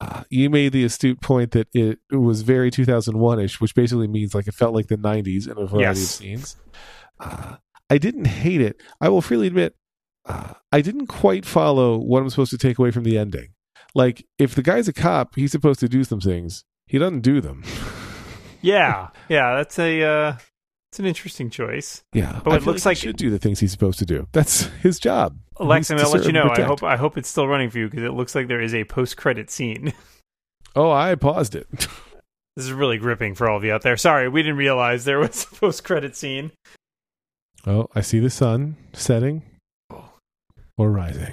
Uh, 0.00 0.24
you 0.28 0.50
made 0.50 0.72
the 0.72 0.82
astute 0.84 1.20
point 1.20 1.52
that 1.52 1.68
it, 1.72 2.00
it 2.10 2.16
was 2.16 2.42
very 2.42 2.72
2001 2.72 3.38
ish, 3.38 3.60
which 3.60 3.76
basically 3.76 4.08
means 4.08 4.34
like 4.34 4.48
it 4.48 4.54
felt 4.54 4.74
like 4.74 4.88
the 4.88 4.96
90s 4.96 5.46
in 5.48 5.56
a 5.56 5.66
variety 5.68 5.86
of 5.90 5.96
scenes. 5.98 6.56
Uh, 7.20 7.58
I 7.88 7.98
didn't 7.98 8.24
hate 8.26 8.60
it. 8.60 8.82
I 9.00 9.08
will 9.08 9.22
freely 9.22 9.46
admit, 9.46 9.76
uh, 10.24 10.54
I 10.72 10.80
didn't 10.80 11.06
quite 11.06 11.46
follow 11.46 11.96
what 11.96 12.22
I'm 12.22 12.30
supposed 12.30 12.50
to 12.50 12.58
take 12.58 12.80
away 12.80 12.90
from 12.90 13.04
the 13.04 13.16
ending. 13.16 13.50
Like, 13.94 14.26
if 14.36 14.56
the 14.56 14.62
guy's 14.62 14.88
a 14.88 14.92
cop, 14.92 15.36
he's 15.36 15.52
supposed 15.52 15.78
to 15.78 15.88
do 15.88 16.02
some 16.02 16.20
things. 16.20 16.64
He 16.86 16.98
doesn't 16.98 17.20
do 17.20 17.40
them. 17.40 17.64
yeah, 18.62 19.08
yeah. 19.28 19.56
That's 19.56 19.78
a 19.78 20.02
uh, 20.02 20.36
it's 20.92 20.98
an 20.98 21.06
interesting 21.06 21.50
choice. 21.50 22.02
yeah, 22.12 22.40
But 22.44 22.52
I 22.52 22.56
it 22.56 22.62
looks 22.66 22.84
he 22.84 22.88
like- 22.90 22.96
should 22.98 23.16
do 23.16 23.30
the 23.30 23.38
things 23.38 23.60
he's 23.60 23.72
supposed 23.72 23.98
to 23.98 24.06
do. 24.06 24.28
That's 24.32 24.62
his 24.82 24.98
job. 24.98 25.36
Alexa, 25.56 25.94
I'm 25.96 26.10
let 26.12 26.26
you 26.26 26.32
know. 26.32 26.50
I 26.54 26.62
hope 26.62 26.82
I 26.82 26.96
hope 26.96 27.16
it's 27.18 27.28
still 27.28 27.48
running 27.48 27.70
for 27.70 27.78
you 27.78 27.88
because 27.88 28.04
it 28.04 28.12
looks 28.12 28.34
like 28.34 28.46
there 28.48 28.60
is 28.60 28.74
a 28.74 28.84
post 28.84 29.16
credit 29.16 29.50
scene. 29.50 29.92
Oh, 30.78 30.90
I 30.90 31.14
paused 31.14 31.54
it. 31.54 31.66
this 32.54 32.66
is 32.66 32.70
really 32.70 32.98
gripping 32.98 33.34
for 33.34 33.48
all 33.48 33.56
of 33.56 33.64
you 33.64 33.72
out 33.72 33.80
there. 33.80 33.96
Sorry, 33.96 34.28
we 34.28 34.42
didn't 34.42 34.58
realize 34.58 35.06
there 35.06 35.18
was 35.18 35.44
a 35.50 35.54
post 35.54 35.84
credit 35.84 36.14
scene. 36.14 36.52
Oh, 37.66 37.88
I 37.94 38.02
see 38.02 38.18
the 38.18 38.28
sun 38.28 38.76
setting 38.92 39.42
or 40.76 40.90
rising. 40.90 41.32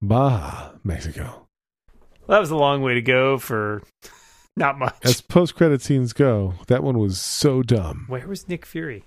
Baja, 0.00 0.74
Mexico. 0.84 1.48
Well, 2.20 2.28
that 2.28 2.38
was 2.38 2.52
a 2.52 2.56
long 2.56 2.82
way 2.82 2.94
to 2.94 3.02
go 3.02 3.36
for 3.36 3.82
not 4.56 4.78
much. 4.78 4.96
As 5.02 5.20
post 5.20 5.54
credit 5.54 5.82
scenes 5.82 6.12
go, 6.12 6.54
that 6.68 6.82
one 6.82 6.98
was 6.98 7.20
so 7.20 7.62
dumb. 7.62 8.04
Where 8.08 8.26
was 8.26 8.48
Nick 8.48 8.66
Fury? 8.66 9.04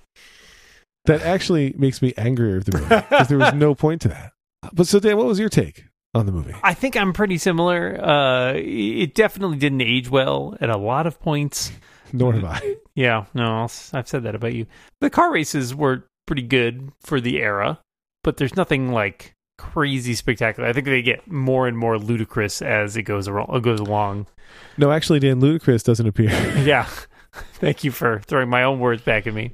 That 1.05 1.21
actually 1.21 1.73
makes 1.77 2.01
me 2.01 2.13
angrier 2.17 2.57
at 2.57 2.65
the 2.65 2.77
movie 2.77 2.87
because 3.09 3.27
there 3.27 3.37
was 3.37 3.53
no 3.53 3.75
point 3.75 4.01
to 4.03 4.07
that. 4.09 4.31
But 4.71 4.87
so, 4.87 4.99
Dan, 4.99 5.17
what 5.17 5.25
was 5.25 5.39
your 5.39 5.49
take 5.49 5.83
on 6.13 6.25
the 6.25 6.31
movie? 6.31 6.55
I 6.63 6.73
think 6.73 6.95
I'm 6.95 7.11
pretty 7.11 7.37
similar. 7.37 7.99
Uh, 8.01 8.53
it 8.55 9.13
definitely 9.13 9.57
didn't 9.57 9.81
age 9.81 10.09
well 10.09 10.55
at 10.61 10.69
a 10.69 10.77
lot 10.77 11.05
of 11.05 11.19
points. 11.19 11.71
Nor 12.13 12.33
have 12.33 12.45
I. 12.45 12.75
Yeah, 12.95 13.25
no, 13.33 13.67
I've 13.93 14.07
said 14.07 14.23
that 14.23 14.35
about 14.35 14.53
you. 14.53 14.67
The 15.01 15.09
car 15.09 15.33
races 15.33 15.73
were 15.75 16.05
pretty 16.25 16.43
good 16.43 16.91
for 17.01 17.19
the 17.19 17.41
era, 17.41 17.79
but 18.23 18.37
there's 18.37 18.55
nothing 18.55 18.91
like 18.93 19.33
crazy 19.57 20.13
spectacular. 20.13 20.69
I 20.69 20.73
think 20.73 20.85
they 20.85 21.01
get 21.01 21.29
more 21.29 21.67
and 21.67 21.77
more 21.77 21.97
ludicrous 21.97 22.61
as 22.61 22.95
it 22.95 23.03
goes 23.03 23.27
ar- 23.27 23.59
goes 23.59 23.79
along. 23.79 24.27
No, 24.77 24.91
actually, 24.91 25.19
Dan 25.19 25.41
Ludacris 25.41 25.83
doesn't 25.83 26.07
appear. 26.07 26.29
Yeah, 26.63 26.87
thank 27.53 27.83
you 27.83 27.91
for 27.91 28.19
throwing 28.25 28.49
my 28.49 28.63
own 28.63 28.79
words 28.79 29.01
back 29.01 29.27
at 29.27 29.33
me. 29.33 29.51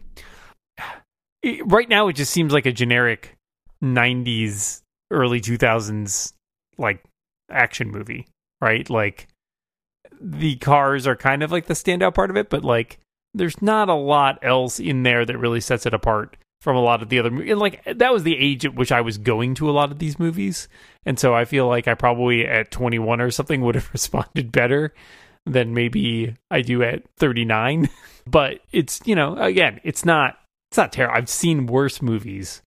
Right 1.65 1.87
now, 1.87 2.07
it 2.07 2.13
just 2.13 2.31
seems 2.31 2.51
like 2.53 2.65
a 2.65 2.71
generic 2.71 3.35
'90s, 3.83 4.81
early 5.11 5.41
2000s 5.41 6.33
like 6.77 7.03
action 7.49 7.89
movie, 7.89 8.27
right? 8.61 8.89
Like 8.89 9.27
the 10.21 10.57
cars 10.57 11.07
are 11.07 11.15
kind 11.15 11.43
of 11.43 11.51
like 11.51 11.67
the 11.67 11.73
standout 11.73 12.13
part 12.13 12.29
of 12.29 12.37
it, 12.37 12.49
but 12.49 12.63
like 12.63 12.99
there's 13.33 13.61
not 13.61 13.89
a 13.89 13.93
lot 13.93 14.39
else 14.41 14.79
in 14.79 15.03
there 15.03 15.25
that 15.25 15.37
really 15.37 15.61
sets 15.61 15.85
it 15.85 15.93
apart 15.93 16.37
from 16.61 16.75
a 16.75 16.81
lot 16.81 17.01
of 17.01 17.09
the 17.09 17.19
other 17.19 17.31
movies. 17.31 17.51
And 17.51 17.59
like 17.59 17.83
that 17.85 18.13
was 18.13 18.23
the 18.23 18.37
age 18.37 18.65
at 18.65 18.75
which 18.75 18.91
I 18.91 19.01
was 19.01 19.17
going 19.17 19.55
to 19.55 19.69
a 19.69 19.71
lot 19.71 19.91
of 19.91 19.99
these 19.99 20.19
movies, 20.19 20.67
and 21.05 21.19
so 21.19 21.33
I 21.33 21.45
feel 21.45 21.67
like 21.67 21.87
I 21.87 21.93
probably 21.93 22.45
at 22.45 22.71
21 22.71 23.21
or 23.21 23.31
something 23.31 23.61
would 23.65 23.75
have 23.75 23.89
responded 23.91 24.51
better 24.51 24.93
than 25.45 25.73
maybe 25.73 26.35
I 26.51 26.61
do 26.61 26.83
at 26.83 27.03
39. 27.17 27.89
but 28.27 28.59
it's 28.71 28.99
you 29.05 29.15
know 29.15 29.35
again, 29.37 29.79
it's 29.83 30.05
not 30.05 30.37
it's 30.71 30.77
not 30.77 30.91
terrible. 30.91 31.15
I've 31.17 31.29
seen 31.29 31.65
worse 31.65 32.01
movies 32.01 32.61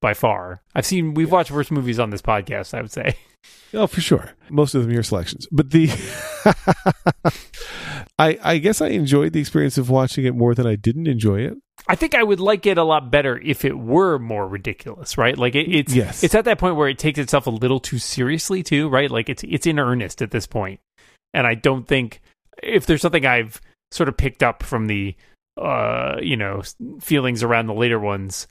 by 0.00 0.14
far. 0.14 0.62
I've 0.74 0.86
seen 0.86 1.14
we've 1.14 1.32
watched 1.32 1.50
worse 1.50 1.70
movies 1.70 1.98
on 1.98 2.10
this 2.10 2.22
podcast. 2.22 2.74
I 2.76 2.82
would 2.82 2.92
say. 2.92 3.16
Oh, 3.72 3.86
for 3.86 4.00
sure. 4.00 4.32
Most 4.50 4.74
of 4.74 4.82
them 4.82 4.90
your 4.90 5.04
selections. 5.04 5.46
But 5.50 5.70
the 5.70 5.88
I 8.18 8.38
I 8.42 8.58
guess 8.58 8.80
I 8.80 8.88
enjoyed 8.88 9.32
the 9.32 9.40
experience 9.40 9.78
of 9.78 9.88
watching 9.88 10.24
it 10.24 10.34
more 10.34 10.54
than 10.54 10.66
I 10.66 10.74
didn't 10.74 11.06
enjoy 11.06 11.40
it. 11.42 11.54
I 11.90 11.96
think 11.96 12.14
I 12.14 12.22
would 12.22 12.38
like 12.38 12.66
it 12.66 12.78
a 12.78 12.84
lot 12.84 13.10
better 13.10 13.36
if 13.40 13.64
it 13.64 13.76
were 13.76 14.16
more 14.18 14.46
ridiculous, 14.46 15.18
right? 15.18 15.36
Like 15.36 15.56
it, 15.56 15.68
it's 15.68 15.92
Yes. 15.92 16.22
it's 16.22 16.36
at 16.36 16.44
that 16.44 16.58
point 16.60 16.76
where 16.76 16.88
it 16.88 16.98
takes 17.00 17.18
itself 17.18 17.48
a 17.48 17.50
little 17.50 17.80
too 17.80 17.98
seriously 17.98 18.62
too, 18.62 18.88
right? 18.88 19.10
Like 19.10 19.28
it's 19.28 19.42
it's 19.42 19.66
in 19.66 19.80
earnest 19.80 20.22
at 20.22 20.30
this 20.30 20.46
point. 20.46 20.78
And 21.34 21.48
I 21.48 21.54
don't 21.54 21.88
think 21.88 22.22
if 22.62 22.86
there's 22.86 23.02
something 23.02 23.26
I've 23.26 23.60
sort 23.90 24.08
of 24.08 24.16
picked 24.16 24.44
up 24.44 24.62
from 24.62 24.86
the 24.86 25.16
uh, 25.60 26.18
you 26.22 26.36
know, 26.36 26.62
feelings 27.00 27.42
around 27.42 27.66
the 27.66 27.74
later 27.74 27.98
ones, 27.98 28.46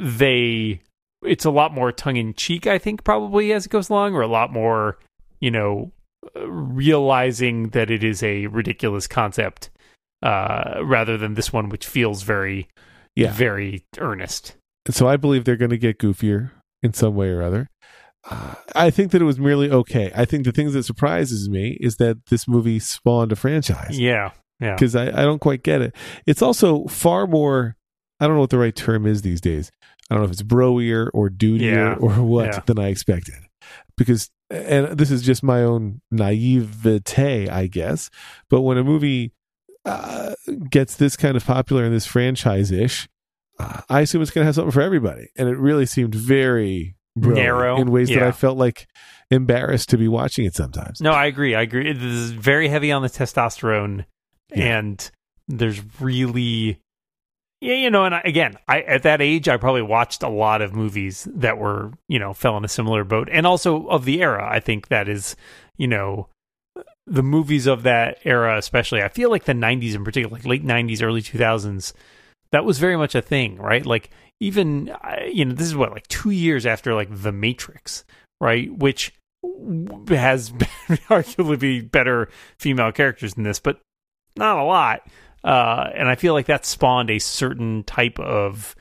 they 0.00 0.80
it's 1.22 1.44
a 1.44 1.50
lot 1.50 1.72
more 1.72 1.92
tongue 1.92 2.16
in 2.16 2.34
cheek, 2.34 2.66
I 2.66 2.78
think 2.78 3.04
probably 3.04 3.52
as 3.52 3.66
it 3.66 3.70
goes 3.70 3.88
along 3.88 4.14
or 4.14 4.22
a 4.22 4.28
lot 4.28 4.52
more, 4.52 4.98
you 5.38 5.52
know, 5.52 5.92
realizing 6.44 7.68
that 7.68 7.88
it 7.88 8.02
is 8.02 8.22
a 8.24 8.48
ridiculous 8.48 9.06
concept 9.06 9.70
uh, 10.22 10.80
rather 10.84 11.16
than 11.16 11.34
this 11.34 11.52
one, 11.52 11.68
which 11.68 11.86
feels 11.86 12.22
very, 12.22 12.68
Yeah. 13.16 13.32
very 13.32 13.84
earnest. 13.98 14.56
And 14.86 14.94
so 14.94 15.06
I 15.08 15.16
believe 15.16 15.44
they're 15.44 15.56
going 15.56 15.70
to 15.70 15.78
get 15.78 15.98
goofier 15.98 16.50
in 16.82 16.92
some 16.94 17.14
way 17.14 17.28
or 17.28 17.42
other. 17.42 17.68
uh, 18.30 18.54
I 18.74 18.90
think 18.90 19.12
that 19.12 19.22
it 19.22 19.24
was 19.26 19.38
merely 19.38 19.70
okay. 19.70 20.10
I 20.14 20.24
think 20.24 20.44
the 20.44 20.52
things 20.52 20.72
that 20.74 20.82
surprises 20.84 21.48
me 21.48 21.76
is 21.80 21.96
that 21.96 22.26
this 22.26 22.48
movie 22.48 22.78
spawned 22.80 23.32
a 23.32 23.36
franchise 23.36 23.98
Yeah. 23.98 24.30
Yeah. 24.60 24.74
because 24.74 24.96
I, 24.96 25.04
I 25.08 25.22
don't 25.24 25.38
quite 25.40 25.62
get 25.62 25.80
it. 25.82 25.94
It's 26.26 26.42
also 26.42 26.86
far 26.86 27.26
more. 27.26 27.76
I 28.20 28.26
don't 28.26 28.34
know 28.34 28.40
what 28.40 28.50
the 28.50 28.58
right 28.58 28.74
term 28.74 29.06
is 29.06 29.22
these 29.22 29.40
days. 29.40 29.70
I 30.10 30.14
don't 30.14 30.22
know 30.22 30.26
if 30.26 30.32
it's 30.32 30.42
broier 30.42 31.10
or 31.14 31.28
dudier 31.30 31.60
Yeah. 31.60 31.94
or 32.00 32.14
what 32.22 32.46
Yeah. 32.46 32.60
than 32.66 32.78
I 32.78 32.88
expected. 32.88 33.36
Because 33.96 34.30
and 34.50 34.96
this 34.98 35.10
is 35.10 35.22
just 35.22 35.42
my 35.42 35.62
own 35.62 36.00
naivete, 36.10 37.48
I 37.48 37.66
guess. 37.66 38.10
But 38.50 38.62
when 38.62 38.78
a 38.78 38.84
movie 38.84 39.32
uh, 39.88 40.34
gets 40.70 40.96
this 40.96 41.16
kind 41.16 41.36
of 41.36 41.44
popular 41.44 41.84
and 41.84 41.94
this 41.94 42.06
franchise 42.06 42.70
ish, 42.70 43.08
uh, 43.58 43.80
I 43.88 44.02
assume 44.02 44.22
it's 44.22 44.30
going 44.30 44.42
to 44.42 44.46
have 44.46 44.54
something 44.54 44.70
for 44.72 44.82
everybody. 44.82 45.28
And 45.36 45.48
it 45.48 45.56
really 45.58 45.86
seemed 45.86 46.14
very 46.14 46.94
Narrow, 47.16 47.80
in 47.80 47.90
ways 47.90 48.08
that. 48.10 48.22
I 48.22 48.30
felt 48.30 48.58
like 48.58 48.86
embarrassed 49.30 49.88
to 49.90 49.98
be 49.98 50.06
watching 50.06 50.44
it 50.46 50.54
sometimes. 50.54 51.00
No, 51.00 51.10
I 51.10 51.26
agree. 51.26 51.54
I 51.54 51.62
agree. 51.62 51.92
This 51.92 52.02
is 52.04 52.30
very 52.30 52.68
heavy 52.68 52.92
on 52.92 53.02
the 53.02 53.08
testosterone, 53.08 54.04
Yeah. 54.54 54.78
and 54.78 55.10
there's 55.48 55.82
really, 56.00 56.78
yeah, 57.60 57.74
you 57.74 57.90
know. 57.90 58.04
And 58.04 58.14
I, 58.14 58.22
again, 58.24 58.56
I 58.68 58.82
at 58.82 59.02
that 59.02 59.20
age, 59.20 59.48
I 59.48 59.56
probably 59.56 59.82
watched 59.82 60.22
a 60.22 60.28
lot 60.28 60.62
of 60.62 60.74
movies 60.74 61.26
that 61.34 61.58
were, 61.58 61.90
you 62.06 62.20
know, 62.20 62.32
fell 62.34 62.56
in 62.56 62.64
a 62.64 62.68
similar 62.68 63.02
boat, 63.02 63.28
and 63.32 63.46
also 63.48 63.88
of 63.88 64.04
the 64.04 64.22
era. 64.22 64.48
I 64.48 64.60
think 64.60 64.86
that 64.88 65.08
is, 65.08 65.34
you 65.76 65.88
know, 65.88 66.28
the 67.08 67.22
movies 67.22 67.66
of 67.66 67.82
that 67.84 68.18
era, 68.24 68.58
especially. 68.58 69.02
I 69.02 69.08
feel 69.08 69.30
like 69.30 69.44
the 69.44 69.52
'90s 69.52 69.94
in 69.94 70.04
particular, 70.04 70.36
like 70.36 70.46
late 70.46 70.64
'90s, 70.64 71.02
early 71.02 71.22
2000s, 71.22 71.92
that 72.52 72.64
was 72.64 72.78
very 72.78 72.96
much 72.96 73.14
a 73.14 73.22
thing, 73.22 73.56
right? 73.56 73.84
Like 73.84 74.10
even, 74.40 74.94
you 75.32 75.44
know, 75.44 75.54
this 75.54 75.66
is 75.66 75.76
what 75.76 75.92
like 75.92 76.06
two 76.08 76.30
years 76.30 76.66
after 76.66 76.94
like 76.94 77.08
The 77.10 77.32
Matrix, 77.32 78.04
right? 78.40 78.72
Which 78.76 79.12
has 80.08 80.50
arguably 81.08 81.88
better 81.88 82.28
female 82.58 82.92
characters 82.92 83.34
than 83.34 83.44
this, 83.44 83.60
but 83.60 83.80
not 84.36 84.58
a 84.58 84.64
lot. 84.64 85.06
Uh, 85.44 85.90
and 85.94 86.08
I 86.08 86.14
feel 86.14 86.34
like 86.34 86.46
that 86.46 86.66
spawned 86.66 87.10
a 87.10 87.18
certain 87.18 87.84
type 87.84 88.18
of 88.18 88.74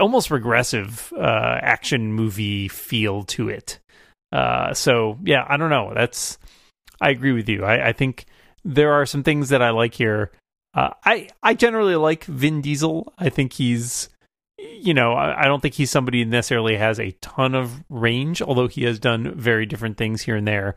almost 0.00 0.30
regressive 0.30 1.12
uh, 1.16 1.58
action 1.60 2.12
movie 2.12 2.68
feel 2.68 3.24
to 3.24 3.48
it. 3.48 3.80
Uh, 4.32 4.74
so 4.74 5.18
yeah, 5.24 5.44
I 5.48 5.56
don't 5.56 5.70
know. 5.70 5.92
That's 5.94 6.38
I 7.00 7.10
agree 7.10 7.32
with 7.32 7.48
you. 7.48 7.64
I, 7.64 7.88
I 7.88 7.92
think 7.92 8.26
there 8.64 8.92
are 8.92 9.06
some 9.06 9.22
things 9.22 9.48
that 9.48 9.62
I 9.62 9.70
like 9.70 9.94
here. 9.94 10.30
Uh, 10.74 10.90
I 11.04 11.28
I 11.42 11.54
generally 11.54 11.96
like 11.96 12.24
Vin 12.24 12.60
Diesel. 12.60 13.12
I 13.18 13.28
think 13.28 13.54
he's 13.54 14.08
you 14.58 14.94
know 14.94 15.12
I, 15.12 15.42
I 15.42 15.44
don't 15.46 15.60
think 15.60 15.74
he's 15.74 15.90
somebody 15.90 16.24
necessarily 16.24 16.76
has 16.76 17.00
a 17.00 17.12
ton 17.20 17.54
of 17.54 17.82
range, 17.88 18.42
although 18.42 18.68
he 18.68 18.84
has 18.84 18.98
done 18.98 19.34
very 19.34 19.66
different 19.66 19.96
things 19.96 20.22
here 20.22 20.36
and 20.36 20.46
there. 20.46 20.76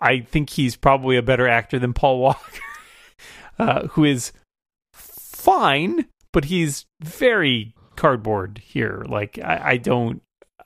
I 0.00 0.20
think 0.20 0.50
he's 0.50 0.76
probably 0.76 1.16
a 1.16 1.22
better 1.22 1.48
actor 1.48 1.78
than 1.78 1.94
Paul 1.94 2.18
Walker, 2.20 2.60
uh, 3.58 3.86
who 3.88 4.04
is 4.04 4.32
fine, 4.92 6.06
but 6.32 6.46
he's 6.46 6.86
very 7.00 7.74
cardboard 7.96 8.62
here. 8.64 9.04
Like 9.08 9.38
I, 9.38 9.70
I 9.70 9.76
don't 9.76 10.22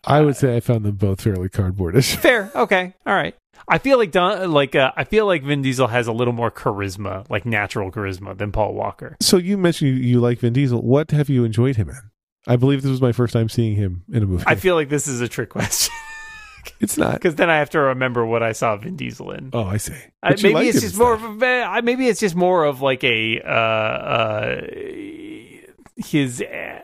I 0.07 0.21
would 0.21 0.37
say 0.37 0.57
I 0.57 0.61
found 0.61 0.85
them 0.85 0.97
both 0.97 1.21
fairly 1.21 1.49
cardboardish. 1.49 2.17
fair. 2.21 2.51
Okay, 2.55 2.95
all 3.07 3.15
right. 3.15 3.35
I 3.69 3.79
feel 3.79 3.97
like 3.99 4.11
Don, 4.11 4.51
like 4.51 4.75
uh, 4.75 4.93
I 4.97 5.05
feel 5.05 5.27
like 5.27 5.43
Vin 5.43 5.63
Diesel 5.63 5.87
has 5.87 6.07
a 6.07 6.13
little 6.13 6.35
more 6.35 6.51
charisma, 6.51 7.29
like 7.31 7.47
natural 7.47 7.91
charisma, 7.91 8.37
than 8.37 8.53
Paul 8.53 8.75
Walker. 8.75 9.17
So 9.21 9.37
you 9.39 9.57
mentioned 9.57 9.97
you, 9.97 10.03
you 10.03 10.21
like 10.21 10.41
Vin 10.41 10.53
Diesel. 10.53 10.83
What 10.83 11.11
have 11.13 11.29
you 11.31 11.45
enjoyed 11.45 11.77
him 11.77 11.89
in? 11.89 12.01
I 12.47 12.57
believe 12.57 12.83
this 12.83 12.91
was 12.91 13.01
my 13.01 13.13
first 13.13 13.33
time 13.33 13.49
seeing 13.49 13.75
him 13.75 14.05
in 14.13 14.23
a 14.23 14.27
movie. 14.27 14.45
I 14.47 14.55
feel 14.55 14.75
like 14.75 14.91
this 14.91 15.07
is 15.07 15.23
a 15.23 15.29
trick 15.29 15.49
question 15.49 15.95
it's 16.81 16.99
not. 16.99 17.15
because 17.15 17.37
then 17.37 17.49
I 17.51 17.59
have 17.59 17.71
to 17.71 17.81
remember 17.81 18.27
what 18.27 18.43
I 18.43 18.53
saw 18.53 18.77
Vin 18.77 18.97
Diesel 18.97 19.31
in. 19.31 19.51
Oh, 19.53 19.65
I 19.65 19.79
see. 19.79 19.95
I, 20.23 20.31
maybe 20.31 20.53
liked 20.53 20.69
it's 20.69 20.81
just 20.83 20.99
more 20.99 21.15
of 21.15 21.43
a 21.43 21.63
I- 21.63 21.81
maybe 21.81 22.09
it's 22.09 22.21
just 22.21 22.35
more 22.35 22.65
of 22.65 22.83
like 22.83 23.03
a 23.05 23.41
uh, 23.41 23.49
uh, 23.49 24.61
his 25.97 26.43
uh, 26.43 26.81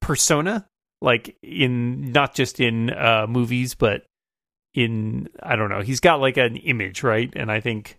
persona, 0.00 0.66
like 1.00 1.36
in 1.42 2.12
not 2.12 2.34
just 2.34 2.60
in 2.60 2.90
uh, 2.90 3.26
movies, 3.28 3.74
but 3.74 4.04
in 4.74 5.28
I 5.42 5.56
don't 5.56 5.70
know. 5.70 5.80
He's 5.80 6.00
got 6.00 6.20
like 6.20 6.36
an 6.36 6.56
image, 6.56 7.02
right? 7.02 7.32
And 7.34 7.50
I 7.50 7.60
think 7.60 7.96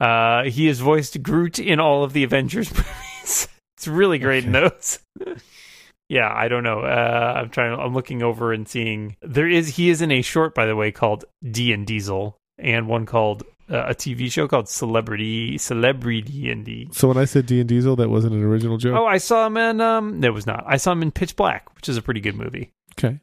uh, 0.00 0.44
he 0.44 0.66
has 0.66 0.80
voiced 0.80 1.22
Groot 1.22 1.58
in 1.58 1.80
all 1.80 2.04
of 2.04 2.12
the 2.12 2.24
Avengers 2.24 2.70
movies. 2.76 3.48
it's 3.76 3.86
really 3.88 4.18
great 4.18 4.44
in 4.44 4.54
Okay. 4.54 4.68
those. 4.68 4.98
yeah, 6.08 6.30
I 6.32 6.48
don't 6.48 6.64
know. 6.64 6.80
Uh, 6.80 7.34
I'm 7.36 7.50
trying. 7.50 7.78
I'm 7.78 7.94
looking 7.94 8.22
over 8.22 8.52
and 8.52 8.68
seeing 8.68 9.16
there 9.22 9.48
is. 9.48 9.76
He 9.76 9.90
is 9.90 10.02
in 10.02 10.10
a 10.10 10.22
short, 10.22 10.54
by 10.54 10.66
the 10.66 10.76
way, 10.76 10.90
called 10.92 11.24
D 11.48 11.72
and 11.72 11.86
Diesel, 11.86 12.36
and 12.58 12.88
one 12.88 13.06
called 13.06 13.44
uh, 13.70 13.86
a 13.88 13.94
TV 13.94 14.30
show 14.30 14.46
called 14.46 14.68
Celebrity 14.68 15.58
Celebrity 15.58 16.22
D 16.22 16.50
and 16.50 16.64
D. 16.64 16.88
So 16.92 17.08
when 17.08 17.16
I 17.16 17.24
said 17.24 17.46
D 17.46 17.60
and 17.60 17.68
Diesel, 17.68 17.96
that 17.96 18.10
wasn't 18.10 18.34
an 18.34 18.42
original 18.42 18.76
joke. 18.76 18.96
Oh, 18.96 19.06
I 19.06 19.18
saw 19.18 19.46
him 19.46 19.56
in. 19.56 19.80
Um, 19.80 20.20
no, 20.20 20.28
it 20.28 20.34
was 20.34 20.46
not. 20.46 20.64
I 20.66 20.76
saw 20.76 20.92
him 20.92 21.02
in 21.02 21.10
Pitch 21.10 21.36
Black, 21.36 21.74
which 21.74 21.88
is 21.88 21.96
a 21.96 22.02
pretty 22.02 22.20
good 22.20 22.36
movie. 22.36 22.72
Okay. 22.98 23.20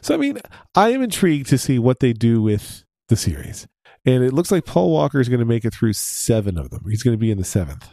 So 0.00 0.14
I 0.14 0.18
mean, 0.18 0.38
I 0.74 0.90
am 0.90 1.02
intrigued 1.02 1.48
to 1.48 1.58
see 1.58 1.78
what 1.78 2.00
they 2.00 2.12
do 2.12 2.40
with 2.40 2.84
the 3.08 3.16
series. 3.16 3.66
And 4.06 4.24
it 4.24 4.32
looks 4.32 4.50
like 4.50 4.64
Paul 4.64 4.90
Walker 4.90 5.20
is 5.20 5.28
going 5.28 5.40
to 5.40 5.46
make 5.46 5.64
it 5.64 5.74
through 5.74 5.92
seven 5.92 6.56
of 6.56 6.70
them. 6.70 6.84
He's 6.88 7.02
going 7.02 7.14
to 7.14 7.20
be 7.20 7.30
in 7.30 7.38
the 7.38 7.44
seventh. 7.44 7.88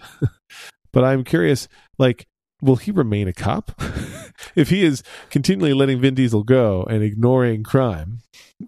but 0.94 1.04
I'm 1.04 1.24
curious, 1.24 1.68
like, 1.98 2.28
will 2.66 2.76
he 2.78 2.92
remain 2.92 3.28
a 3.28 3.34
cop? 3.34 3.72
if 4.56 4.70
he 4.70 4.84
is 4.84 5.04
continually 5.30 5.74
letting 5.74 6.00
Vin 6.00 6.16
Diesel 6.16 6.44
go 6.44 6.84
and 6.84 7.04
ignoring 7.04 7.64
crime 7.64 8.20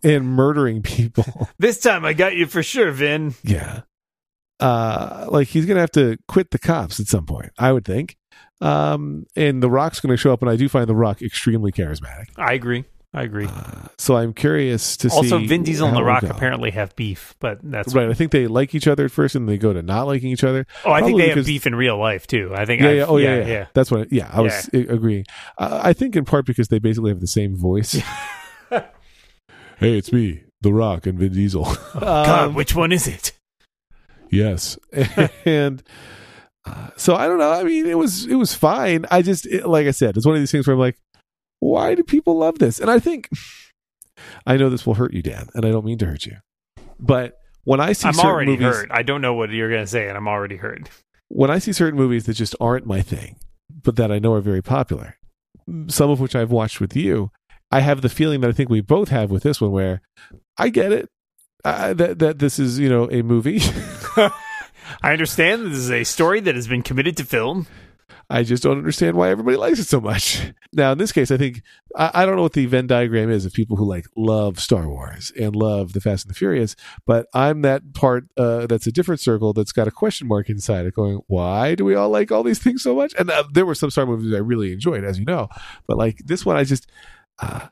and 0.04 0.26
murdering 0.28 0.82
people, 0.82 1.50
This 1.60 1.80
time 1.80 2.06
I 2.06 2.14
got 2.14 2.36
you 2.36 2.46
for 2.46 2.64
sure, 2.64 2.92
Vin. 2.92 3.34
yeah. 3.44 3.82
Uh 4.60 5.28
like 5.30 5.48
he's 5.50 5.66
gonna 5.66 5.80
have 5.82 5.92
to 5.92 6.18
quit 6.28 6.52
the 6.52 6.60
cops 6.60 7.00
at 7.00 7.08
some 7.08 7.26
point, 7.26 7.52
I 7.60 7.72
would 7.72 7.86
think. 7.86 8.18
Um 8.62 9.26
and 9.36 9.62
The 9.62 9.70
Rock's 9.70 10.00
gonna 10.00 10.18
show 10.18 10.34
up 10.34 10.42
and 10.42 10.50
I 10.50 10.56
do 10.56 10.68
find 10.68 10.88
The 10.88 10.96
Rock 10.96 11.22
extremely 11.22 11.72
charismatic. 11.72 12.28
I 12.38 12.54
agree. 12.54 12.86
I 13.18 13.24
agree. 13.24 13.48
Uh, 13.48 13.88
so 13.98 14.16
I'm 14.16 14.34
curious 14.34 14.96
to 14.98 15.10
also, 15.10 15.22
see. 15.24 15.34
Also, 15.34 15.48
Vin 15.48 15.64
Diesel 15.64 15.88
and 15.88 15.98
The 15.98 16.04
Rock 16.04 16.24
apparently 16.24 16.70
have 16.72 16.96
beef, 16.96 17.34
but 17.40 17.60
that's 17.64 17.94
right. 17.96 18.08
I 18.10 18.14
think 18.14 18.32
they 18.32 18.46
like 18.48 18.76
each 18.76 18.88
other 18.88 19.06
at 19.06 19.12
first, 19.12 19.36
and 19.36 19.50
they 19.50 19.58
go 19.58 19.74
to 19.74 19.82
not 19.82 20.06
liking 20.06 20.30
each 20.30 20.44
other. 20.44 20.68
Oh, 20.86 20.92
I 20.92 21.02
think 21.02 21.18
they 21.18 21.30
have 21.30 21.46
beef 21.46 21.66
in 21.66 21.74
real 21.76 21.98
life 21.98 22.28
too. 22.28 22.54
I 22.56 22.66
think. 22.66 22.82
Yeah, 22.82 22.92
yeah. 22.92 23.06
Oh, 23.06 23.18
yeah, 23.18 23.38
yeah. 23.38 23.46
yeah. 23.48 23.66
That's 23.74 23.90
what. 23.90 24.12
Yeah, 24.14 24.30
I 24.32 24.42
was 24.42 24.70
agreeing. 24.74 25.26
Uh, 25.58 25.82
I 25.84 25.94
think 25.94 26.16
in 26.16 26.26
part 26.26 26.46
because 26.46 26.68
they 26.68 26.80
basically 26.80 27.10
have 27.12 27.20
the 27.22 27.28
same 27.28 27.56
voice. 27.56 27.94
hey, 28.70 29.98
it's 29.98 30.12
me, 30.14 30.44
The 30.62 30.72
Rock, 30.74 31.08
and 31.08 31.18
Vin 31.18 31.34
Diesel. 31.34 31.64
God, 32.00 32.28
Um, 32.50 32.54
which 32.54 32.76
one 32.76 32.92
is 32.92 33.08
it? 33.08 33.32
yes, 34.30 34.78
and. 35.46 35.82
uh, 36.66 36.90
So 36.98 37.16
I 37.16 37.28
don't 37.28 37.38
know. 37.40 37.52
I 37.52 37.64
mean, 37.64 37.86
it 37.86 37.98
was 37.98 38.26
it 38.26 38.36
was 38.36 38.54
fine. 38.54 39.06
I 39.10 39.22
just 39.22 39.46
it, 39.46 39.66
like 39.68 39.88
I 39.88 39.92
said, 39.92 40.18
it's 40.18 40.26
one 40.26 40.36
of 40.36 40.42
these 40.42 40.52
things 40.52 40.68
where 40.68 40.74
I'm 40.74 40.80
like, 40.80 40.98
why 41.60 41.96
do 41.96 42.04
people 42.04 42.38
love 42.38 42.60
this? 42.60 42.80
And 42.80 42.90
I 42.90 43.00
think 43.00 43.30
I 44.46 44.58
know 44.58 44.70
this 44.70 44.86
will 44.86 44.96
hurt 44.96 45.14
you, 45.14 45.22
Dan, 45.22 45.48
and 45.54 45.66
I 45.66 45.72
don't 45.72 45.86
mean 45.86 45.98
to 46.00 46.06
hurt 46.06 46.26
you, 46.26 46.38
but 47.00 47.38
when 47.64 47.80
I 47.80 47.94
see 47.94 48.08
I'm 48.08 48.14
certain 48.14 48.30
already 48.30 48.52
movies, 48.52 48.76
hurt. 48.76 48.92
I 48.92 49.04
don't 49.04 49.22
know 49.22 49.34
what 49.34 49.50
you're 49.50 49.70
going 49.70 49.84
to 49.84 49.88
say, 49.88 50.08
and 50.08 50.18
I'm 50.18 50.28
already 50.28 50.56
hurt. 50.56 50.90
when 51.28 51.52
I 51.52 51.60
see 51.60 51.74
certain 51.74 51.98
movies 52.00 52.26
that 52.26 52.34
just 52.34 52.56
aren't 52.60 52.86
my 52.86 53.02
thing, 53.02 53.38
but 53.84 53.96
that 53.98 54.12
I 54.12 54.20
know 54.20 54.34
are 54.34 54.42
very 54.42 54.62
popular, 54.62 55.18
some 55.88 56.10
of 56.10 56.20
which 56.20 56.36
I've 56.36 56.52
watched 56.52 56.80
with 56.80 56.96
you, 56.96 57.32
I 57.72 57.82
have 57.82 58.02
the 58.02 58.10
feeling 58.10 58.42
that 58.42 58.50
I 58.50 58.54
think 58.54 58.70
we 58.70 58.82
both 58.82 59.10
have 59.10 59.30
with 59.30 59.44
this 59.44 59.60
one, 59.60 59.72
where 59.72 60.02
I 60.58 60.70
get 60.70 60.92
it 60.92 61.10
uh, 61.66 61.94
that 61.94 62.20
that 62.20 62.40
this 62.40 62.60
is 62.60 62.80
you 62.80 62.90
know 62.90 63.10
a 63.12 63.22
movie. 63.22 63.60
I 65.02 65.12
understand 65.12 65.66
this 65.66 65.78
is 65.78 65.92
a 65.92 66.04
story 66.04 66.40
that 66.42 66.56
has 66.56 66.68
been 66.68 66.82
committed 66.82 67.18
to 67.18 67.26
film. 67.26 67.68
I 68.30 68.44
just 68.44 68.64
don't 68.64 68.78
understand 68.78 69.16
why 69.16 69.30
everybody 69.30 69.58
likes 69.58 69.80
it 69.80 69.88
so 69.88 70.02
much. 70.02 70.52
Now, 70.74 70.92
in 70.92 70.98
this 71.00 71.14
case, 71.14 71.32
I 71.32 71.38
think 71.38 71.64
I, 71.96 72.12
I 72.14 72.26
don't 72.26 72.36
know 72.36 72.44
what 72.44 72.54
the 72.54 72.66
Venn 72.68 72.86
diagram 72.86 73.32
is 73.32 73.46
of 73.46 73.54
people 73.54 73.78
who 73.78 73.86
like 73.88 74.06
love 74.16 74.60
Star 74.60 74.88
Wars 74.88 75.32
and 75.40 75.56
love 75.56 75.94
the 75.94 76.02
Fast 76.02 76.26
and 76.26 76.30
the 76.30 76.38
Furious, 76.38 76.76
but 77.08 77.26
I'm 77.34 77.64
that 77.64 77.94
part 77.94 78.26
uh, 78.38 78.68
that's 78.68 78.86
a 78.86 78.92
different 78.92 79.22
circle 79.22 79.54
that's 79.54 79.72
got 79.72 79.88
a 79.88 79.92
question 79.92 80.28
mark 80.28 80.50
inside 80.50 80.86
it, 80.86 80.94
going, 80.94 81.22
"Why 81.28 81.74
do 81.74 81.84
we 81.84 81.96
all 81.96 82.10
like 82.10 82.32
all 82.32 82.44
these 82.44 82.60
things 82.60 82.84
so 82.84 82.94
much?" 82.96 83.16
And 83.18 83.32
uh, 83.32 83.46
there 83.54 83.66
were 83.66 83.74
some 83.74 83.90
Star 83.90 84.06
movies 84.06 84.34
I 84.36 84.40
really 84.40 84.72
enjoyed, 84.72 85.04
as 85.04 85.18
you 85.18 85.26
know, 85.26 85.48
but 85.88 85.98
like 85.98 86.20
this 86.26 86.46
one, 86.46 86.58
I 86.58 86.64
just. 86.64 86.88
Uh, 87.40 87.70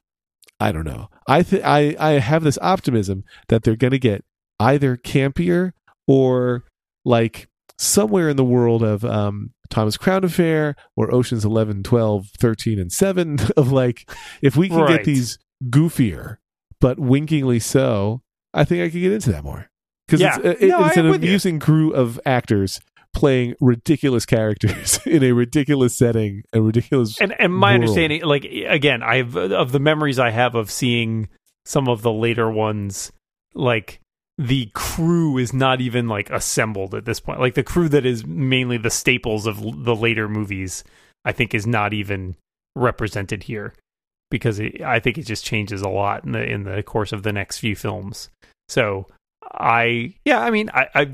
I 0.60 0.72
don't 0.72 0.86
know. 0.86 1.10
I 1.28 1.44
th- 1.44 1.64
I 1.64 1.96
I 2.00 2.12
have 2.14 2.44
this 2.44 2.58
optimism 2.62 3.26
that 3.50 3.64
they're 3.64 3.76
going 3.76 3.92
to 3.92 4.00
get 4.00 4.24
either 4.60 4.96
campier 4.96 5.74
or 6.08 6.64
like 7.04 7.50
somewhere 7.78 8.30
in 8.30 8.38
the 8.38 8.46
world 8.46 8.84
of 8.84 9.04
um, 9.04 9.52
Thomas 9.70 9.98
Crown 9.98 10.24
Affair 10.24 10.76
or 10.96 11.14
Oceans 11.14 11.44
11, 11.46 11.84
12, 11.84 12.28
13, 12.40 12.80
and 12.80 12.92
7 12.92 13.40
of 13.58 13.72
like, 13.72 14.10
if 14.42 14.56
we 14.56 14.70
can 14.70 14.78
Right. 14.80 14.98
get 14.98 15.06
these 15.06 15.38
goofier, 15.70 16.38
but 16.80 17.00
winkingly 17.00 17.60
so, 17.60 18.22
I 18.54 18.64
think 18.64 18.84
I 18.84 18.90
could 18.90 19.02
get 19.02 19.12
into 19.12 19.32
that 19.32 19.44
more. 19.44 19.68
Because 20.08 20.22
Yeah. 20.22 20.38
it's, 20.44 20.62
it- 20.62 20.68
No, 20.70 20.86
it's 20.86 20.98
an 20.98 21.10
with 21.10 21.24
you. 21.24 21.30
amusing 21.30 21.60
crew 21.60 21.92
of 21.94 22.20
actors 22.26 22.80
playing 23.14 23.56
ridiculous 23.62 24.26
characters 24.26 25.00
in 25.06 25.24
a 25.24 25.32
ridiculous 25.32 25.98
setting, 25.98 26.44
a 26.54 26.62
ridiculous. 26.62 27.20
And 27.22 27.34
and 27.40 27.54
my 27.54 27.72
world. 27.72 27.82
understanding, 27.82 28.22
like 28.24 28.44
again, 28.46 29.02
I've 29.02 29.36
of 29.38 29.72
the 29.72 29.80
memories 29.80 30.20
I 30.20 30.32
have 30.32 30.54
of 30.56 30.70
seeing 30.70 31.30
some 31.66 31.88
of 31.88 32.02
the 32.02 32.12
later 32.12 32.52
ones, 32.52 33.12
like 33.54 34.00
the 34.38 34.70
crew 34.74 35.38
is 35.38 35.54
not 35.54 35.80
even 35.82 36.08
like 36.08 36.30
assembled 36.30 36.94
at 36.94 37.06
this 37.06 37.20
point. 37.20 37.40
Like 37.40 37.54
the 37.54 37.64
crew 37.64 37.88
that 37.90 38.06
is 38.06 38.26
mainly 38.26 38.78
the 38.78 38.90
staples 38.90 39.46
of 39.48 39.62
l- 39.62 39.72
the 39.72 39.96
later 39.96 40.28
movies, 40.28 40.84
I 41.24 41.32
think 41.32 41.54
is 41.54 41.66
not 41.66 41.94
even 41.94 42.36
represented 42.76 43.44
here 43.44 43.74
because 44.30 44.60
it, 44.60 44.82
I 44.82 45.00
think 45.00 45.18
it 45.18 45.26
just 45.26 45.46
changes 45.46 45.82
a 45.82 45.88
lot 45.90 46.26
in 46.26 46.34
the 46.34 46.44
in 46.44 46.64
the 46.64 46.84
course 46.84 47.14
of 47.14 47.24
the 47.24 47.32
next 47.32 47.60
few 47.60 47.76
films. 47.76 48.30
So 48.68 49.08
I 49.54 50.16
yeah, 50.26 50.40
I 50.42 50.50
mean 50.52 50.70
I 50.74 50.88
I, 50.94 51.12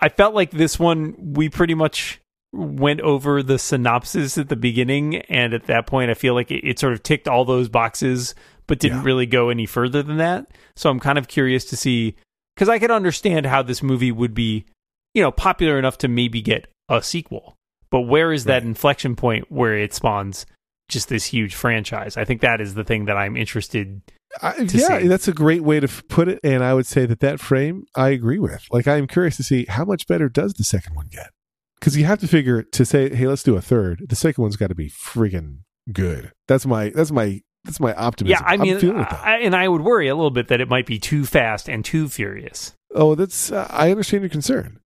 I 0.00 0.08
felt 0.08 0.34
like 0.34 0.50
this 0.50 0.78
one 0.78 1.14
we 1.18 1.48
pretty 1.48 1.74
much 1.74 2.20
went 2.52 3.00
over 3.02 3.44
the 3.44 3.60
synopsis 3.60 4.36
at 4.36 4.48
the 4.48 4.56
beginning 4.56 5.16
and 5.28 5.54
at 5.54 5.66
that 5.66 5.86
point 5.86 6.10
I 6.10 6.14
feel 6.14 6.34
like 6.34 6.50
it, 6.50 6.66
it 6.66 6.78
sort 6.80 6.94
of 6.94 7.02
ticked 7.04 7.28
all 7.28 7.44
those 7.44 7.68
boxes 7.68 8.34
but 8.66 8.80
didn't 8.80 8.98
Yeah. 8.98 9.04
really 9.04 9.26
go 9.26 9.50
any 9.50 9.66
further 9.66 10.02
than 10.02 10.16
that. 10.16 10.46
So 10.74 10.90
I'm 10.90 10.98
kind 10.98 11.16
of 11.18 11.28
curious 11.28 11.64
to 11.66 11.76
see 11.76 12.16
because 12.60 12.68
I 12.68 12.78
could 12.78 12.90
understand 12.90 13.46
how 13.46 13.62
this 13.62 13.82
movie 13.82 14.12
would 14.12 14.34
be, 14.34 14.66
you 15.14 15.22
know, 15.22 15.30
popular 15.30 15.78
enough 15.78 15.96
to 15.96 16.08
maybe 16.08 16.42
get 16.42 16.70
a 16.90 17.02
sequel. 17.02 17.56
But 17.88 18.02
where 18.02 18.34
is 18.34 18.44
that 18.44 18.64
inflection 18.64 19.16
point 19.16 19.50
where 19.50 19.78
it 19.78 19.94
spawns 19.94 20.44
just 20.86 21.08
this 21.08 21.24
huge 21.24 21.54
franchise? 21.54 22.18
I 22.18 22.26
think 22.26 22.42
that 22.42 22.60
is 22.60 22.74
the 22.74 22.84
thing 22.84 23.06
that 23.06 23.16
I'm 23.16 23.34
interested. 23.34 24.02
I, 24.42 24.58
yeah, 24.58 24.98
see. 24.98 25.08
that's 25.08 25.26
a 25.26 25.32
great 25.32 25.62
way 25.62 25.80
to 25.80 25.86
f- 25.86 26.02
put 26.10 26.28
it. 26.28 26.38
And 26.44 26.62
I 26.62 26.74
would 26.74 26.84
say 26.84 27.06
that 27.06 27.20
that 27.20 27.40
frame 27.40 27.86
I 27.96 28.10
agree 28.10 28.38
with. 28.38 28.66
Like, 28.70 28.86
I 28.86 28.98
am 28.98 29.06
curious 29.06 29.38
to 29.38 29.42
see 29.42 29.64
how 29.66 29.86
much 29.86 30.06
better 30.06 30.28
does 30.28 30.52
the 30.52 30.62
second 30.62 30.94
one 30.94 31.08
get? 31.10 31.30
Because 31.78 31.96
you 31.96 32.04
have 32.04 32.20
to 32.20 32.28
figure 32.28 32.62
to 32.62 32.84
say, 32.84 33.08
hey, 33.14 33.26
let's 33.26 33.42
do 33.42 33.56
a 33.56 33.62
third. 33.62 34.04
The 34.10 34.16
second 34.16 34.42
one's 34.42 34.56
got 34.56 34.66
to 34.66 34.74
be 34.74 34.90
friggin' 34.90 35.60
good. 35.90 36.32
That's 36.46 36.66
my 36.66 36.90
that's 36.90 37.10
my 37.10 37.40
that's 37.64 37.80
my 37.80 37.94
optimism. 37.94 38.38
Yeah, 38.42 38.48
I 38.48 38.56
mean, 38.56 38.74
I'm 38.74 38.80
feeling 38.80 39.00
it. 39.00 39.12
I, 39.12 39.38
and 39.38 39.54
I 39.54 39.68
would 39.68 39.82
worry 39.82 40.08
a 40.08 40.14
little 40.14 40.30
bit 40.30 40.48
that 40.48 40.60
it 40.60 40.68
might 40.68 40.86
be 40.86 40.98
too 40.98 41.24
fast 41.24 41.68
and 41.68 41.84
too 41.84 42.08
furious. 42.08 42.74
oh, 42.94 43.14
that's 43.14 43.52
uh, 43.52 43.66
I 43.70 43.90
understand 43.90 44.22
your 44.22 44.30
concern, 44.30 44.80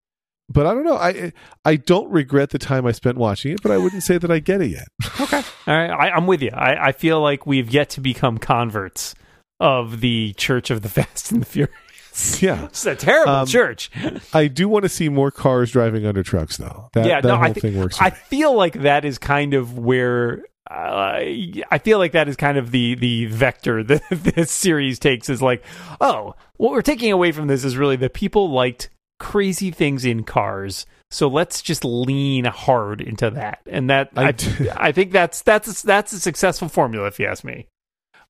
but 0.49 0.67
I 0.67 0.75
don't 0.75 0.85
know. 0.85 0.97
I 0.97 1.33
I 1.65 1.77
don't 1.77 2.11
regret 2.11 2.51
the 2.51 2.59
time 2.59 2.85
I 2.87 2.93
spent 2.93 3.17
watching 3.17 3.53
it, 3.53 3.63
but 3.63 3.71
I 3.73 3.79
wouldn't 3.79 4.03
say 4.03 4.19
that 4.19 4.31
I 4.31 4.39
get 4.41 4.61
it 4.61 4.71
yet. 4.71 4.89
Okay, 5.21 5.43
all 5.69 5.75
right, 5.77 5.91
I, 5.91 6.11
I'm 6.11 6.27
with 6.27 6.43
you. 6.43 6.51
I, 6.53 6.89
I 6.89 6.93
feel 6.93 7.21
like 7.21 7.47
we've 7.47 7.71
yet 7.71 7.89
to 7.91 8.01
become 8.01 8.39
converts 8.39 9.15
of 9.61 10.01
the 10.01 10.35
Church 10.37 10.71
of 10.71 10.83
the 10.83 10.89
Fast 10.97 11.31
and 11.33 11.41
the 11.41 11.47
Furious. 11.47 12.43
yeah, 12.43 12.65
It's 12.67 12.85
a 12.85 12.95
terrible 12.97 13.33
Um, 13.33 13.47
church. 13.47 13.91
I 14.33 14.49
do 14.49 14.69
want 14.69 14.83
to 14.85 14.89
see 14.89 15.09
more 15.09 15.31
cars 15.31 15.71
driving 15.71 16.05
under 16.07 16.23
trucks, 16.23 16.57
though. 16.59 16.89
That, 16.93 17.07
yeah, 17.07 17.21
that 17.21 17.29
no, 17.29 17.37
whole 17.37 17.45
I 17.45 17.53
thi- 17.53 17.61
thing 17.61 17.79
works. 17.79 18.01
I 18.01 18.11
me. 18.11 18.17
feel 18.27 18.55
like 18.55 18.75
that 18.83 19.05
is 19.05 19.19
kind 19.19 19.55
of 19.55 19.79
where 19.79 20.45
uh, 20.70 21.18
I 21.70 21.81
feel 21.83 21.98
like 21.98 22.12
that 22.12 22.29
is 22.29 22.37
kind 22.37 22.57
of 22.57 22.70
the 22.70 22.94
the 22.94 23.27
vector 23.27 23.83
that 23.85 24.03
this 24.11 24.50
series 24.50 24.98
takes 24.98 25.29
is 25.29 25.42
like, 25.42 25.64
oh, 26.00 26.35
what 26.57 26.72
we're 26.72 26.83
taking 26.83 27.12
away 27.12 27.33
from 27.33 27.46
this 27.46 27.64
is 27.64 27.77
really 27.77 27.96
that 27.96 28.14
people 28.14 28.50
liked 28.50 28.88
crazy 29.18 29.70
things 29.70 30.05
in 30.05 30.24
cars. 30.24 30.87
So 31.11 31.29
let's 31.29 31.62
just 31.62 31.85
lean 31.85 32.46
hard 32.46 33.00
into 33.00 33.31
that, 33.31 33.61
and 33.66 33.90
that 33.90 34.11
I 34.77 34.92
think 34.92 35.12
that's 35.12 35.42
that's 35.42 35.83
that's 35.83 36.12
a 36.12 36.20
successful 36.20 36.68
formula, 36.68 37.07
if 37.07 37.20
you 37.20 37.27
ask 37.27 37.44
me. 37.44 37.68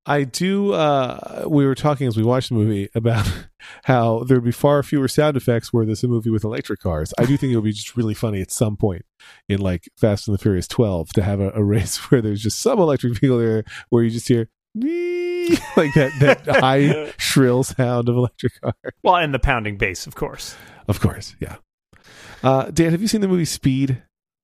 I 0.07 0.25
do. 0.25 0.73
Uh, 0.73 1.45
we 1.47 1.65
were 1.65 1.75
talking 1.75 2.07
as 2.07 2.17
we 2.17 2.23
watched 2.23 2.51
the 2.51 2.57
movie 2.57 2.89
about 2.95 3.31
how 3.85 4.25
there 4.25 4.37
would 4.37 4.45
be 4.45 4.53
far 4.53 4.83
fewer 4.83 5.09
sound 5.09 5.37
effects 5.37 5.73
were 5.73 5.87
this 5.87 6.05
a 6.05 6.09
movie 6.09 6.31
with 6.31 6.45
electric 6.45 6.81
cars. 6.81 7.15
I 7.19 7.25
do 7.25 7.37
think 7.37 7.53
it 7.53 7.57
would 7.57 7.65
be 7.65 7.73
just 7.73 7.97
really 7.97 8.15
funny 8.15 8.43
at 8.43 8.51
some 8.51 8.77
point 8.77 9.05
in 9.49 9.61
like 9.61 9.89
Fast 9.97 10.29
and 10.29 10.35
the 10.35 10.39
Furious 10.39 10.69
12 10.69 11.15
to 11.15 11.23
have 11.23 11.41
a, 11.41 11.51
a 11.53 11.65
race 11.65 11.97
where 12.11 12.21
there's 12.21 12.43
just 12.43 12.59
some 12.59 12.79
electric 12.79 13.19
vehicle 13.19 13.39
there 13.39 13.65
where 13.89 14.03
you 14.03 14.11
just 14.11 14.29
hear 14.29 14.49
like 14.75 15.95
that 15.95 16.11
that 16.19 16.47
high 16.49 17.13
shrill 17.17 17.63
sound 17.63 18.09
of 18.09 18.17
electric 18.17 18.61
car. 18.61 18.75
Well, 19.03 19.17
and 19.17 19.33
the 19.33 19.39
pounding 19.39 19.77
bass, 19.77 20.07
of 20.07 20.17
course. 20.17 20.57
Of 20.89 21.01
course, 21.01 21.37
yeah. 21.41 21.57
Uh, 22.43 22.71
Dan, 22.71 22.91
have 22.91 23.01
you 23.01 23.09
seen 23.09 23.21
the 23.21 23.29
movie 23.29 23.45
Speed? 23.45 24.03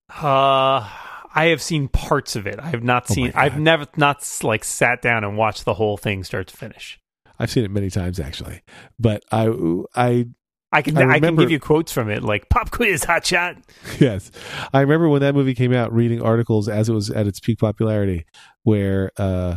Uh, 0.08 0.88
I 1.34 1.46
have 1.46 1.62
seen 1.62 1.88
parts 1.88 2.36
of 2.36 2.46
it. 2.46 2.58
I 2.58 2.68
have 2.70 2.82
not 2.82 3.06
Oh 3.10 3.14
seen. 3.14 3.32
my 3.34 3.42
I've 3.44 3.58
never 3.58 3.86
not 3.96 4.26
like 4.42 4.64
sat 4.64 5.00
down 5.02 5.24
and 5.24 5.36
watched 5.36 5.64
the 5.64 5.74
whole 5.74 5.96
thing 5.96 6.24
start 6.24 6.48
to 6.48 6.56
finish. 6.56 6.98
I've 7.38 7.50
seen 7.50 7.64
it 7.64 7.70
many 7.70 7.88
times 7.90 8.20
actually, 8.20 8.62
but 8.98 9.22
I 9.32 9.48
I 9.94 10.26
I 10.72 10.82
can 10.82 10.96
I 10.98 11.14
I, 11.14 11.20
can 11.20 11.34
give 11.36 11.50
you 11.50 11.58
quotes 11.58 11.90
from 11.92 12.10
it, 12.10 12.22
like 12.22 12.48
pop 12.48 12.70
quiz, 12.70 13.02
hot 13.04 13.26
shot. 13.26 13.56
yes 13.98 14.30
i 14.72 14.80
remember 14.80 15.08
when 15.08 15.20
that 15.20 15.34
movie 15.34 15.54
came 15.54 15.72
out 15.72 15.92
reading 15.92 16.22
articles 16.22 16.68
as 16.68 16.88
it 16.88 16.92
was 16.92 17.10
at 17.10 17.26
its 17.26 17.40
peak 17.40 17.58
popularity 17.58 18.24
where 18.62 19.10
uh, 19.16 19.56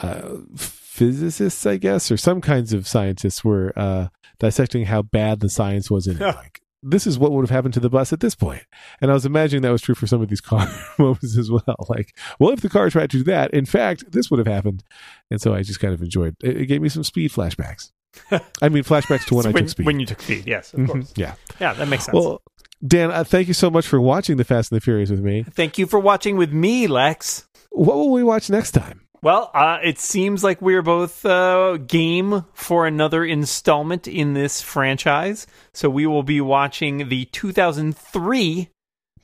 uh 0.00 0.36
physicists 0.56 1.66
i 1.66 1.76
guess 1.76 2.10
or 2.10 2.16
some 2.16 2.40
kinds 2.40 2.72
of 2.72 2.88
scientists 2.88 3.44
were 3.44 3.72
uh 3.76 4.08
dissecting 4.38 4.86
how 4.86 5.02
bad 5.02 5.40
the 5.40 5.48
science 5.50 5.90
was 5.90 6.06
in 6.06 6.16
it 6.16 6.20
like 6.36 6.61
this 6.82 7.06
is 7.06 7.18
what 7.18 7.32
would 7.32 7.42
have 7.42 7.50
happened 7.50 7.74
to 7.74 7.80
the 7.80 7.88
bus 7.90 8.12
at 8.12 8.20
this 8.20 8.34
point 8.34 8.62
and 9.00 9.10
i 9.10 9.14
was 9.14 9.24
imagining 9.24 9.62
that 9.62 9.70
was 9.70 9.82
true 9.82 9.94
for 9.94 10.06
some 10.06 10.20
of 10.20 10.28
these 10.28 10.40
car 10.40 10.66
moments 10.98 11.36
as 11.38 11.50
well 11.50 11.62
like 11.88 12.16
well 12.38 12.50
if 12.50 12.60
the 12.60 12.68
car 12.68 12.90
tried 12.90 13.10
to 13.10 13.18
do 13.18 13.24
that 13.24 13.52
in 13.52 13.64
fact 13.66 14.04
this 14.12 14.30
would 14.30 14.38
have 14.38 14.46
happened 14.46 14.82
and 15.30 15.40
so 15.40 15.54
i 15.54 15.62
just 15.62 15.80
kind 15.80 15.94
of 15.94 16.02
enjoyed 16.02 16.34
it, 16.42 16.56
it 16.62 16.66
gave 16.66 16.82
me 16.82 16.88
some 16.88 17.04
speed 17.04 17.30
flashbacks 17.30 17.92
i 18.62 18.68
mean 18.68 18.82
flashbacks 18.84 19.24
to 19.26 19.34
when 19.34 19.46
i 19.46 19.52
took 19.52 19.68
speed 19.68 19.86
when 19.86 20.00
you 20.00 20.06
took 20.06 20.20
speed, 20.20 20.44
yes, 20.46 20.74
of 20.74 20.80
Mhm. 20.80 20.86
course. 20.88 21.12
yeah 21.16 21.34
Yeah, 21.60 21.72
that 21.74 21.88
makes 21.88 22.04
sense. 22.04 22.14
well 22.14 22.42
dan 22.84 23.10
uh, 23.12 23.22
thank 23.24 23.46
you 23.48 23.54
so 23.54 23.70
much 23.70 23.86
for 23.86 24.00
watching 24.00 24.36
the 24.36 24.44
fast 24.44 24.72
and 24.72 24.76
the 24.76 24.84
furious 24.84 25.10
with 25.10 25.20
me 25.20 25.44
Thank 25.54 25.78
you 25.78 25.86
for 25.86 26.00
watching 26.00 26.36
with 26.36 26.52
me, 26.52 26.88
Lex. 26.88 27.46
What 27.70 27.96
will 27.96 28.10
we 28.10 28.22
watch 28.24 28.50
next 28.50 28.72
time? 28.72 29.01
Well, 29.22 29.50
uh, 29.54 29.78
it 29.84 29.98
seems 30.00 30.42
like 30.42 30.60
we're 30.60 30.82
both 30.82 31.24
uh, 31.24 31.76
game 31.76 32.44
for 32.54 32.86
another 32.86 33.24
installment 33.24 34.08
in 34.08 34.34
this 34.34 34.60
franchise. 34.60 35.46
So 35.74 35.88
we 35.88 36.06
will 36.06 36.24
be 36.24 36.40
watching 36.40 37.08
the 37.08 37.26
2003 37.26 38.68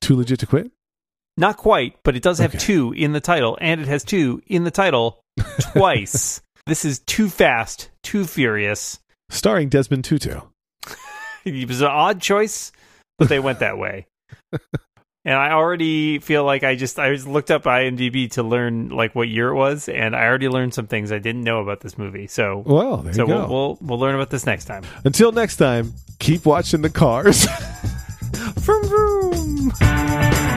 Too 0.00 0.16
legit 0.16 0.38
to 0.40 0.46
quit? 0.46 0.70
Not 1.37 1.56
quite, 1.56 1.96
but 2.04 2.14
it 2.16 2.22
does 2.22 2.38
have 2.38 2.50
Okay. 2.50 2.58
two 2.58 2.92
in 2.92 3.12
the 3.12 3.20
title, 3.20 3.58
and 3.61 3.80
it 3.80 3.88
has 3.88 4.04
two 4.04 4.40
in 4.46 4.62
the 4.64 4.70
title 4.70 5.20
twice. 5.72 6.40
this 6.66 6.84
is 6.84 7.00
Too 7.00 7.28
Fast, 7.28 7.90
Too 8.04 8.24
Furious. 8.24 9.00
Starring 9.30 9.68
Desmond 9.68 10.04
Tutu. 10.04 10.40
It 11.44 11.66
was 11.68 11.80
an 11.80 11.87
odd 11.88 12.20
choice, 12.20 12.72
but 13.18 13.28
they 13.30 13.38
went 13.38 13.61
that 13.61 13.78
way. 13.78 14.06
and 15.28 15.36
I 15.36 15.50
already 15.52 16.20
feel 16.20 16.42
like 16.42 16.64
I 16.64 16.74
just 16.74 16.98
I 16.98 17.14
just 17.14 17.26
looked 17.28 17.50
up 17.50 17.64
IMDb 17.64 18.30
to 18.32 18.42
learn 18.42 18.88
like 18.88 19.14
what 19.14 19.28
year 19.28 19.48
it 19.48 19.54
was, 19.54 19.86
and 19.86 20.16
I 20.16 20.24
already 20.24 20.48
learned 20.48 20.72
some 20.72 20.86
things 20.86 21.12
I 21.12 21.18
didn't 21.18 21.44
know 21.44 21.60
about 21.60 21.80
this 21.80 21.98
movie. 21.98 22.26
So, 22.28 22.62
Well, 22.64 22.96
there 22.98 23.12
so 23.12 23.22
you 23.22 23.28
go. 23.28 23.38
we'll, 23.40 23.48
we'll 23.48 23.78
we'll 23.82 23.98
learn 23.98 24.14
about 24.14 24.30
this 24.30 24.46
next 24.46 24.64
time. 24.64 24.84
Until 25.04 25.30
next 25.30 25.56
time, 25.56 25.92
keep 26.18 26.46
watching 26.46 26.80
the 26.80 26.88
cars. 26.88 27.46
Vroom, 28.56 28.86
vroom. 28.88 30.47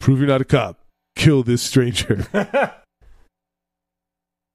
Prove 0.00 0.18
you're 0.18 0.28
not 0.28 0.40
a 0.40 0.46
cop. 0.46 0.80
Kill 1.14 1.42
this 1.42 1.62
stranger. 1.62 2.26